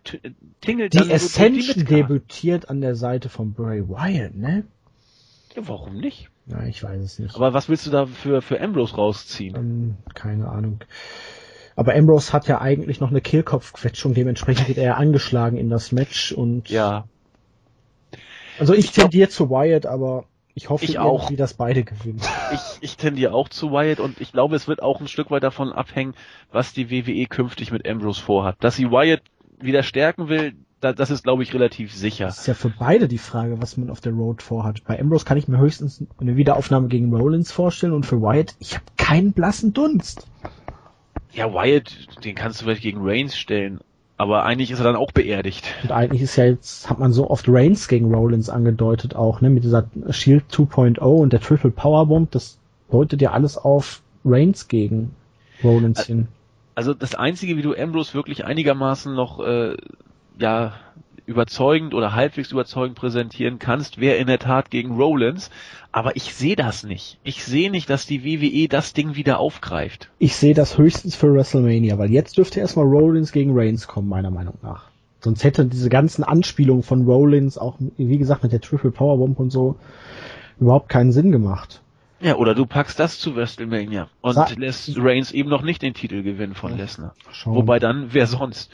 [0.62, 1.12] tingelt die dann.
[1.12, 4.64] Ascension so debütiert an der Seite von Bray Wyatt, ne?
[5.54, 6.30] Ja, warum nicht?
[6.48, 7.36] Ja, ich weiß es nicht.
[7.36, 9.56] Aber was willst du da für, für Ambrose rausziehen?
[9.58, 10.80] Ähm, keine Ahnung.
[11.82, 16.32] Aber Ambrose hat ja eigentlich noch eine Kehlkopfquetschung, dementsprechend wird er angeschlagen in das Match
[16.32, 16.70] und.
[16.70, 17.06] Ja.
[18.60, 22.22] Also ich, ich tendiere zu Wyatt, aber ich hoffe ich auch, dass beide gewinnen.
[22.54, 25.42] Ich, ich tendiere auch zu Wyatt und ich glaube, es wird auch ein Stück weit
[25.42, 26.14] davon abhängen,
[26.52, 28.58] was die WWE künftig mit Ambrose vorhat.
[28.60, 29.24] Dass sie Wyatt
[29.60, 32.26] wieder stärken will, das ist, glaube ich, relativ sicher.
[32.26, 34.84] Das ist ja für beide die Frage, was man auf der Road vorhat.
[34.84, 38.76] Bei Ambrose kann ich mir höchstens eine Wiederaufnahme gegen Rollins vorstellen und für Wyatt, ich
[38.76, 40.28] habe keinen blassen Dunst.
[41.34, 43.80] Ja, Wyatt, den kannst du vielleicht gegen Reigns stellen.
[44.18, 45.66] Aber eigentlich ist er dann auch beerdigt.
[45.82, 49.50] Und eigentlich ist ja jetzt, hat man so oft Reigns gegen Rollins angedeutet auch, ne,
[49.50, 52.60] mit dieser Shield 2.0 und der Triple Powerbomb, das
[52.92, 55.16] deutet ja alles auf Reigns gegen
[55.64, 56.28] Rollins hin.
[56.76, 59.76] Also das einzige, wie du Ambrose wirklich einigermaßen noch, äh,
[60.38, 60.74] ja,
[61.32, 65.50] überzeugend oder halbwegs überzeugend präsentieren kannst, wäre in der Tat gegen Rollins.
[65.92, 67.18] Aber ich sehe das nicht.
[67.24, 70.10] Ich sehe nicht, dass die WWE das Ding wieder aufgreift.
[70.20, 74.30] Ich sehe das höchstens für WrestleMania, weil jetzt dürfte erstmal Rollins gegen Reigns kommen, meiner
[74.30, 74.92] Meinung nach.
[75.22, 79.52] Sonst hätte diese ganzen Anspielungen von Rollins, auch wie gesagt mit der Triple Powerbomb und
[79.52, 79.76] so,
[80.60, 81.82] überhaupt keinen Sinn gemacht.
[82.22, 85.94] Ja, oder du packst das zu WrestleMania und Sa lässt Reigns eben noch nicht den
[85.94, 87.16] Titel gewinnen von Lesnar.
[87.46, 88.72] Wobei dann, wer sonst?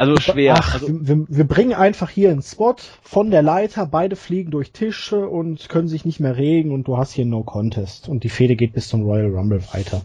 [0.00, 0.54] Also schwer.
[0.58, 4.72] Ach, also, wir, wir bringen einfach hier einen Spot von der Leiter, beide fliegen durch
[4.72, 8.08] Tische und können sich nicht mehr regen und du hast hier No Contest.
[8.08, 10.00] Und die Fehde geht bis zum Royal Rumble weiter.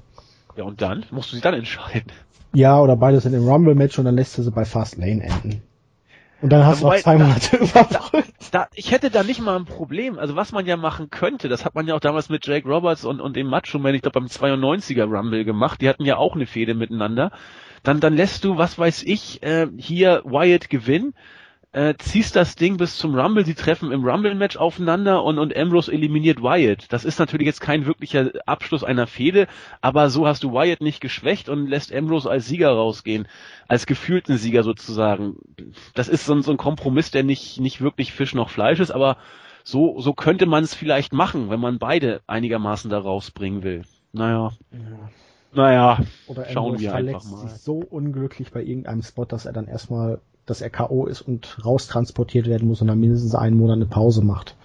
[0.57, 1.05] Ja, und dann?
[1.11, 2.11] Musst du sie dann entscheiden.
[2.53, 5.61] Ja, oder beide sind im Rumble-Match und dann lässt du sie bei Fast Lane enden.
[6.41, 8.33] Und dann hast Wobei, du auch zwei Monate überbrückt.
[8.51, 10.19] Da, ich hätte da nicht mal ein Problem.
[10.19, 13.05] Also was man ja machen könnte, das hat man ja auch damals mit Jake Roberts
[13.05, 15.79] und, und dem Macho Man, ich glaube beim 92er Rumble gemacht.
[15.79, 17.31] Die hatten ja auch eine Fehde miteinander.
[17.85, 21.13] Dann, dann lässt du, was weiß ich, äh, hier Wyatt gewinnen
[21.75, 25.91] äh, ziehst das Ding bis zum Rumble, sie treffen im Rumble-Match aufeinander und, und Ambrose
[25.91, 26.85] eliminiert Wyatt.
[26.89, 29.47] Das ist natürlich jetzt kein wirklicher Abschluss einer Fehde,
[29.81, 33.27] aber so hast du Wyatt nicht geschwächt und lässt Ambrose als Sieger rausgehen,
[33.67, 35.35] als gefühlten Sieger sozusagen.
[35.93, 38.91] Das ist so, ein, so ein Kompromiss, der nicht, nicht wirklich Fisch noch Fleisch ist,
[38.91, 39.17] aber
[39.65, 43.81] so, so könnte man es vielleicht machen, wenn man beide einigermaßen da rausbringen will.
[44.13, 44.51] Naja.
[44.71, 45.09] Ja.
[45.55, 47.47] Naja, Oder schauen wir einfach mal.
[47.47, 51.05] Sich so unglücklich bei irgendeinem Spot, dass er dann erstmal dass er K.O.
[51.05, 54.55] ist und raustransportiert werden muss und dann mindestens einen Monat eine Pause macht.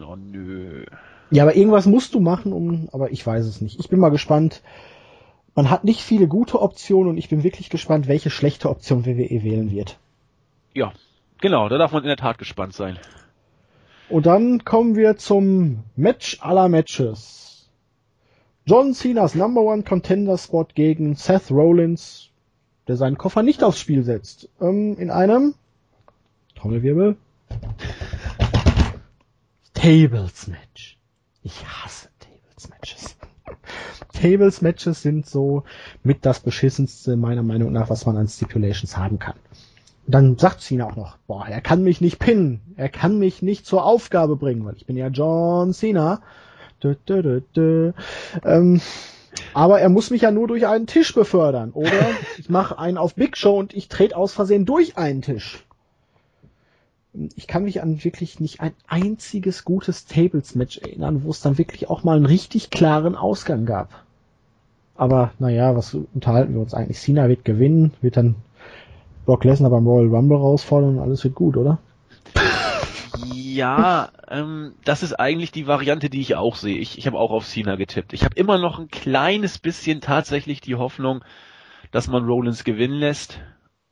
[0.00, 0.84] Oh nö.
[1.30, 3.78] Ja, aber irgendwas musst du machen, um, aber ich weiß es nicht.
[3.78, 4.62] Ich bin mal gespannt.
[5.54, 9.42] Man hat nicht viele gute Optionen und ich bin wirklich gespannt, welche schlechte Option WWE
[9.42, 9.98] wählen wird.
[10.72, 10.92] Ja,
[11.40, 12.98] genau, da darf man in der Tat gespannt sein.
[14.08, 17.47] Und dann kommen wir zum Match aller Matches.
[18.68, 22.28] John Cena's Number One Contender Spot gegen Seth Rollins
[22.86, 24.50] der seinen Koffer nicht aufs Spiel setzt.
[24.60, 25.54] Ähm, in einem
[26.54, 27.16] Trommelwirbel
[29.72, 30.98] Tables Match.
[31.42, 33.16] Ich hasse Tables Matches.
[34.12, 35.62] Tables Matches sind so
[36.02, 39.36] mit das beschissenste meiner Meinung nach, was man an Stipulations haben kann.
[40.04, 43.40] Und dann sagt Cena auch noch, boah, er kann mich nicht pinnen, er kann mich
[43.40, 46.20] nicht zur Aufgabe bringen, weil ich bin ja John Cena.
[46.82, 47.92] Dö, dö, dö.
[48.44, 48.80] Ähm,
[49.54, 51.72] aber er muss mich ja nur durch einen Tisch befördern.
[51.72, 51.90] Oder
[52.38, 55.64] ich mache einen auf Big Show und ich trete aus Versehen durch einen Tisch.
[57.34, 61.88] Ich kann mich an wirklich nicht ein einziges gutes Tables-Match erinnern, wo es dann wirklich
[61.88, 64.04] auch mal einen richtig klaren Ausgang gab.
[64.94, 67.00] Aber naja, was unterhalten wir uns eigentlich?
[67.00, 68.36] Cena wird gewinnen, wird dann
[69.26, 71.78] Brock Lesnar beim Royal Rumble herausfordern und alles wird gut, oder?
[73.26, 76.78] Ja, ähm, das ist eigentlich die Variante, die ich auch sehe.
[76.78, 78.12] Ich, ich habe auch auf Cena getippt.
[78.12, 81.24] Ich habe immer noch ein kleines bisschen tatsächlich die Hoffnung,
[81.90, 83.40] dass man Rollins gewinnen lässt,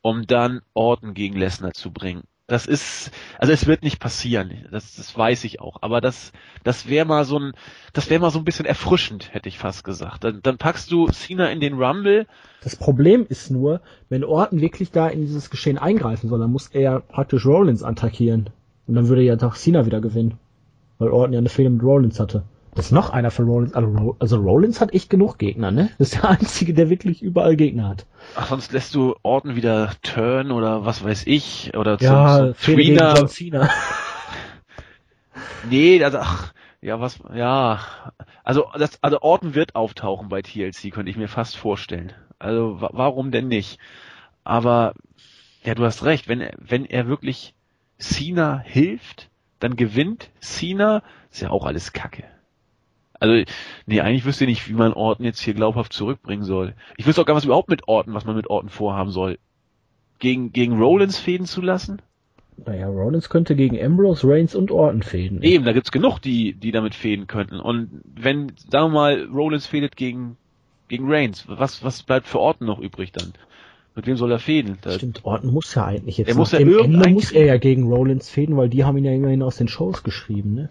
[0.03, 2.25] um dann Orton gegen Lesnar zu bringen.
[2.49, 3.11] Das ist,
[3.41, 5.79] also es wird nicht passieren, das, das weiß ich auch.
[5.81, 6.31] Aber das,
[6.63, 7.53] das wäre mal so ein,
[7.93, 10.23] das wäre mal so ein bisschen erfrischend, hätte ich fast gesagt.
[10.23, 12.29] Dann, dann packst du Cena in den Rumble.
[12.63, 16.69] Das Problem ist nur, wenn Orton wirklich da in dieses Geschehen eingreifen soll, dann muss
[16.69, 18.51] er praktisch Rollins attackieren.
[18.87, 20.39] Und dann würde ja doch Cena wieder gewinnen.
[20.99, 22.45] Weil Orton ja eine Fehde mit Rollins hatte.
[22.77, 23.75] Das ist noch einer für Rollins.
[23.75, 25.91] Also, also Rollins hat echt genug Gegner, ne?
[25.99, 28.07] Das ist der einzige, der wirklich überall Gegner hat.
[28.37, 31.73] Ach, sonst lässt du Orton wieder turn oder was weiß ich.
[31.75, 33.71] Oder zum, ja, zum John Cena.
[35.71, 37.81] nee, also, ach, ja, was, ja.
[38.45, 42.13] Also, das, also Orton wird auftauchen bei TLC, könnte ich mir fast vorstellen.
[42.39, 43.79] Also, warum denn nicht?
[44.45, 44.93] Aber,
[45.65, 47.56] ja, du hast recht, wenn, wenn er wirklich
[47.99, 52.25] Cena hilft, dann gewinnt Cena, ist ja auch alles Kacke.
[53.19, 53.51] Also,
[53.87, 56.75] nee, eigentlich wüsste ich nicht, wie man Orton jetzt hier glaubhaft zurückbringen soll.
[56.97, 59.39] Ich wüsste auch gar nicht, was überhaupt mit Orton, was man mit Orton vorhaben soll.
[60.19, 62.03] Gegen, gegen Rollins fäden zu lassen?
[62.65, 65.43] Naja, Rollins könnte gegen Ambrose, Reigns und Orton fäden.
[65.43, 67.61] Eben, da gibt's genug, die, die damit fäden könnten.
[67.61, 70.37] Und wenn, sagen wir mal, Rollins fädet gegen,
[70.89, 73.33] gegen Reigns, was, was bleibt für Orton noch übrig dann?
[73.97, 74.77] Mit wem soll er fäden?
[74.83, 76.29] Da Stimmt, Orton muss ja eigentlich jetzt.
[76.29, 79.13] Er muss ja Ende muss er ja gegen Rollins fäden, weil die haben ihn ja
[79.13, 80.69] immerhin aus den Shows geschrieben, ne?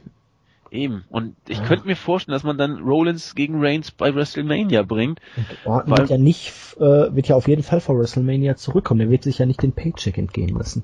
[0.70, 1.06] Eben.
[1.10, 1.64] Und ich ja.
[1.66, 5.22] könnte mir vorstellen, dass man dann Rollins gegen Reigns bei WrestleMania bringt.
[5.36, 9.00] Und Orton weil, wird ja nicht, äh, wird ja auf jeden Fall vor WrestleMania zurückkommen.
[9.00, 10.84] Der wird sich ja nicht den Paycheck entgehen lassen.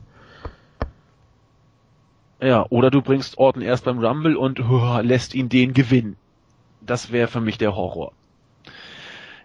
[2.42, 6.16] Ja, oder du bringst Orton erst beim Rumble und uh, lässt ihn den gewinnen.
[6.84, 8.14] Das wäre für mich der Horror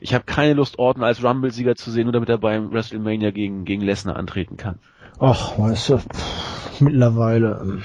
[0.01, 3.65] ich habe keine Lust, Orton als Rumble-Sieger zu sehen, nur damit er beim WrestleMania gegen,
[3.65, 4.79] gegen Lesnar antreten kann.
[5.19, 7.61] Ach, weißt du, pff, mittlerweile.
[7.63, 7.85] Ähm,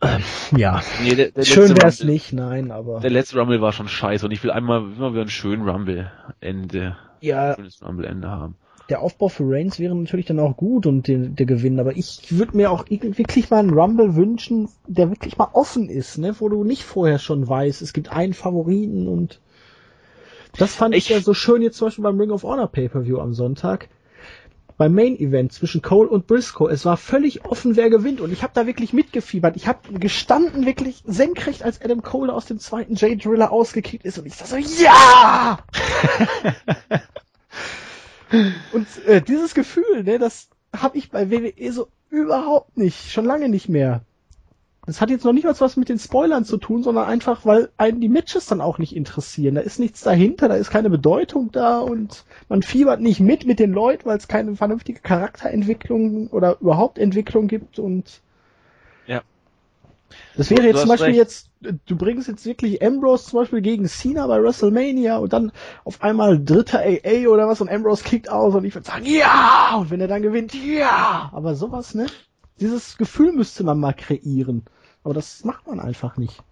[0.00, 0.18] äh,
[0.56, 0.82] ja.
[1.02, 3.00] Nee, der, der Schön wäre es nicht, nein, aber.
[3.00, 6.96] Der letzte Rumble war schon scheiße und ich will einmal immer wieder einen schönen Rumble-Ende.
[7.20, 7.54] Ja.
[7.56, 8.54] Schönes Rumble-Ende haben.
[8.88, 12.22] Der Aufbau für Reigns wäre natürlich dann auch gut und der, der Gewinn, aber ich
[12.30, 16.48] würde mir auch wirklich mal einen Rumble wünschen, der wirklich mal offen ist, ne, wo
[16.48, 19.40] du nicht vorher schon weißt, es gibt einen Favoriten und
[20.58, 23.18] das fand ich, ich ja so schön jetzt zum Beispiel beim Ring of Honor Pay-Per-View
[23.20, 23.88] am Sonntag.
[24.76, 26.68] Beim Main Event zwischen Cole und Briscoe.
[26.68, 28.20] Es war völlig offen, wer gewinnt.
[28.20, 29.56] Und ich habe da wirklich mitgefiebert.
[29.56, 34.18] Ich habe gestanden wirklich senkrecht, als Adam Cole aus dem zweiten J-Driller ausgekickt ist.
[34.18, 35.58] Und ich dachte so, ja!
[38.72, 43.48] Und äh, dieses Gefühl, ne, das habe ich bei WWE so überhaupt nicht, schon lange
[43.48, 44.02] nicht mehr.
[44.88, 47.68] Das hat jetzt noch nicht mal was mit den Spoilern zu tun, sondern einfach, weil
[47.76, 49.56] einen die Matches dann auch nicht interessieren.
[49.56, 53.58] Da ist nichts dahinter, da ist keine Bedeutung da und man fiebert nicht mit mit
[53.58, 58.22] den Leuten, weil es keine vernünftige Charakterentwicklung oder überhaupt Entwicklung gibt und
[59.06, 59.20] ja.
[60.38, 61.18] Das wäre jetzt zum Beispiel recht.
[61.18, 65.52] jetzt, du bringst jetzt wirklich Ambrose zum Beispiel gegen Cena bei WrestleMania und dann
[65.84, 69.76] auf einmal dritter AA oder was und Ambrose kickt aus und ich würde sagen, ja!
[69.78, 71.28] Und wenn er dann gewinnt, ja!
[71.34, 72.06] Aber sowas, ne?
[72.58, 74.64] Dieses Gefühl müsste man mal kreieren.
[75.04, 76.42] Aber das macht man einfach nicht.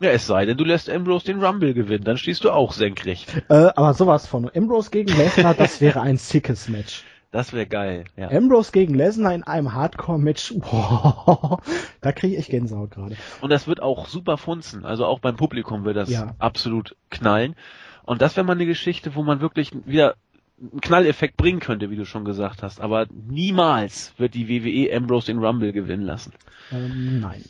[0.00, 3.42] Ja, es sei denn, du lässt Ambrose den Rumble gewinnen, dann stehst du auch senkrecht.
[3.50, 4.50] Äh, aber sowas von.
[4.54, 7.04] Ambrose gegen Lesnar, das wäre ein sickes Match.
[7.32, 8.30] Das wäre geil, ja.
[8.30, 10.54] Ambrose gegen Lesnar in einem Hardcore-Match,
[12.00, 13.16] da kriege ich Gänsehaut gerade.
[13.42, 16.34] Und das wird auch super funzen, also auch beim Publikum wird das ja.
[16.38, 17.54] absolut knallen.
[18.02, 20.16] Und das wäre mal eine Geschichte, wo man wirklich wieder
[20.60, 22.80] einen Knalleffekt bringen könnte, wie du schon gesagt hast.
[22.80, 26.32] Aber niemals wird die WWE Ambrose den Rumble gewinnen lassen.
[26.70, 27.44] Ähm, nein.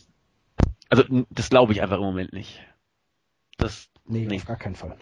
[0.88, 2.60] Also das glaube ich einfach im Moment nicht.
[3.58, 4.96] Das nee, nee, auf gar keinen Fall.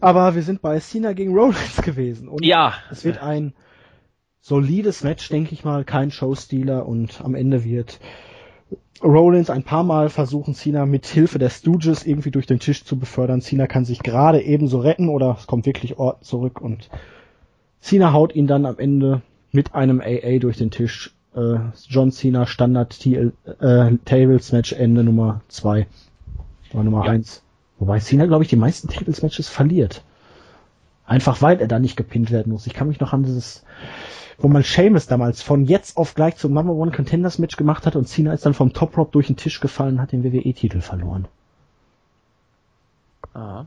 [0.00, 2.74] Aber wir sind bei Cena gegen Rollins gewesen und ja.
[2.90, 3.54] es wird ein
[4.40, 8.00] solides Match, denke ich mal, kein Showstealer und am Ende wird
[9.02, 12.98] Rollins ein paar Mal versuchen, Cena mit Hilfe der Stooges irgendwie durch den Tisch zu
[12.98, 13.40] befördern.
[13.40, 16.88] Cena kann sich gerade ebenso retten oder es kommt wirklich Orton zurück und
[17.80, 21.14] Cena haut ihn dann am Ende mit einem AA durch den Tisch.
[21.34, 21.56] Äh,
[21.88, 25.86] John Cena Standard TL, äh, Tables Match Ende Nummer zwei
[26.72, 27.12] oder Nummer ja.
[27.12, 27.42] eins.
[27.78, 30.04] Wobei Cena, glaube ich, die meisten Tables Matches verliert.
[31.04, 32.66] Einfach weil er da nicht gepinnt werden muss.
[32.66, 33.64] Ich kann mich noch an dieses
[34.42, 37.96] wo man Seamus damals von jetzt auf gleich zum Number One Contenders Match gemacht hat
[37.96, 40.80] und Cena ist dann vom Top Rope durch den Tisch gefallen und hat den WWE-Titel
[40.80, 41.26] verloren.
[43.34, 43.66] Ah.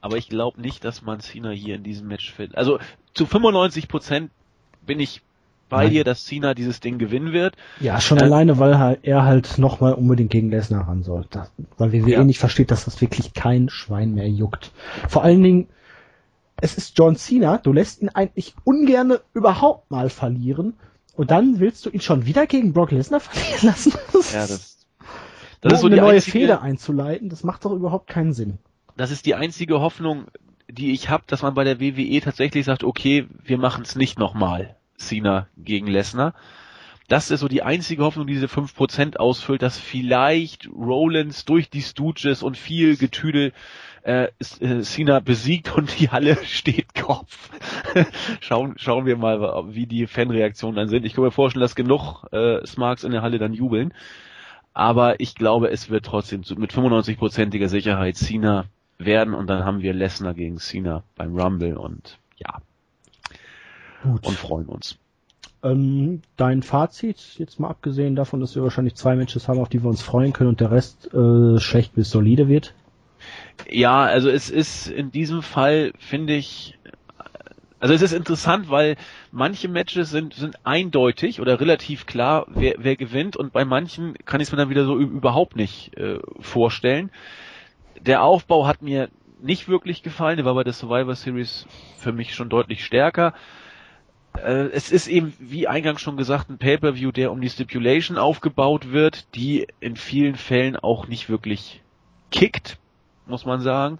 [0.00, 2.56] Aber ich glaube nicht, dass man Cena hier in diesem Match findet.
[2.56, 2.78] Also
[3.14, 4.30] zu 95 Prozent
[4.84, 5.22] bin ich
[5.68, 5.92] bei Nein.
[5.92, 7.56] dir, dass Cena dieses Ding gewinnen wird.
[7.80, 11.26] Ja, schon äh, alleine, weil er halt nochmal unbedingt gegen Lesnar ran soll.
[11.30, 12.24] Das, weil WWE ja.
[12.24, 14.72] nicht versteht, dass das wirklich kein Schwein mehr juckt.
[15.08, 15.68] Vor allen Dingen,
[16.62, 20.74] es ist John Cena, du lässt ihn eigentlich ungerne überhaupt mal verlieren
[21.16, 23.92] und dann willst du ihn schon wieder gegen Brock Lesnar verlieren lassen.
[24.12, 24.86] Das ja, das,
[25.60, 28.58] das Nur ist so eine neue einzige, Fehde einzuleiten, das macht doch überhaupt keinen Sinn.
[28.96, 30.26] Das ist die einzige Hoffnung,
[30.70, 34.20] die ich habe, dass man bei der WWE tatsächlich sagt, okay, wir machen es nicht
[34.20, 36.32] nochmal, Cena gegen Lesnar.
[37.08, 41.82] Das ist so die einzige Hoffnung, die diese 5% ausfüllt, dass vielleicht Rollins durch die
[41.82, 43.52] Stooges und viel Getüdel
[44.02, 44.28] äh,
[44.60, 47.50] äh, Cena besiegt und die Halle steht Kopf.
[48.40, 51.04] schauen, schauen wir mal, wie die Fanreaktionen dann sind.
[51.04, 53.94] Ich kann mir vorstellen, dass genug äh, Smarks in der Halle dann jubeln.
[54.74, 58.64] Aber ich glaube, es wird trotzdem mit 95%iger Sicherheit Cena
[58.98, 62.60] werden und dann haben wir Lesnar gegen Cena beim Rumble und ja.
[64.02, 64.26] Gut.
[64.26, 64.98] Und freuen uns.
[65.62, 69.82] Ähm, dein Fazit, jetzt mal abgesehen davon, dass wir wahrscheinlich zwei Matches haben, auf die
[69.82, 72.74] wir uns freuen können und der Rest äh, schlecht bis solide wird?
[73.70, 76.78] Ja, also es ist in diesem Fall, finde ich,
[77.80, 78.96] also es ist interessant, weil
[79.30, 84.40] manche Matches sind, sind eindeutig oder relativ klar, wer, wer gewinnt und bei manchen kann
[84.40, 87.10] ich es mir dann wieder so überhaupt nicht äh, vorstellen.
[88.00, 89.08] Der Aufbau hat mir
[89.40, 91.66] nicht wirklich gefallen, der war bei der Survivor Series
[91.98, 93.34] für mich schon deutlich stärker.
[94.36, 98.92] Äh, es ist eben, wie eingangs schon gesagt, ein Pay-per-view, der um die Stipulation aufgebaut
[98.92, 101.80] wird, die in vielen Fällen auch nicht wirklich
[102.30, 102.78] kickt
[103.32, 103.98] muss man sagen.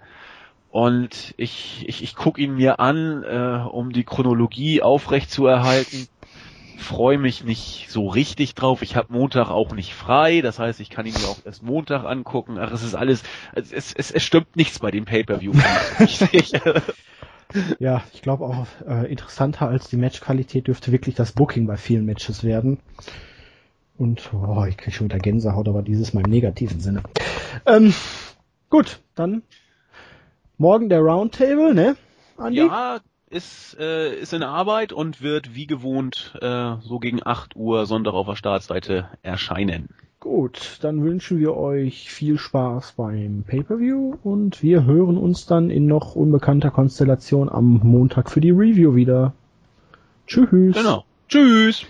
[0.70, 6.06] Und ich, ich, ich gucke ihn mir an, äh, um die Chronologie aufrecht zu erhalten.
[6.78, 8.82] Freue mich nicht so richtig drauf.
[8.82, 12.04] Ich habe Montag auch nicht frei, das heißt, ich kann ihn mir auch erst Montag
[12.04, 12.58] angucken.
[12.58, 13.22] Ach, es ist alles,
[13.54, 15.52] es, es, es stimmt nichts bei dem Pay-per-View.
[17.78, 22.04] ja, ich glaube auch äh, interessanter als die Matchqualität dürfte wirklich das Booking bei vielen
[22.06, 22.78] Matches werden.
[23.98, 27.02] Und oh, ich kriege schon wieder Gänsehaut, aber dieses mal im negativen Sinne.
[27.66, 27.94] Ähm,
[28.72, 29.42] Gut, dann
[30.56, 31.94] morgen der Roundtable, ne?
[32.38, 32.60] Andi?
[32.60, 37.84] Ja, ist, äh, ist in Arbeit und wird wie gewohnt äh, so gegen 8 Uhr
[37.84, 39.90] Sonntag auf der Startseite erscheinen.
[40.20, 45.84] Gut, dann wünschen wir euch viel Spaß beim Pay-per-View und wir hören uns dann in
[45.84, 49.34] noch unbekannter Konstellation am Montag für die Review wieder.
[50.26, 50.74] Tschüss.
[50.74, 51.04] Genau.
[51.28, 51.84] Tschüss.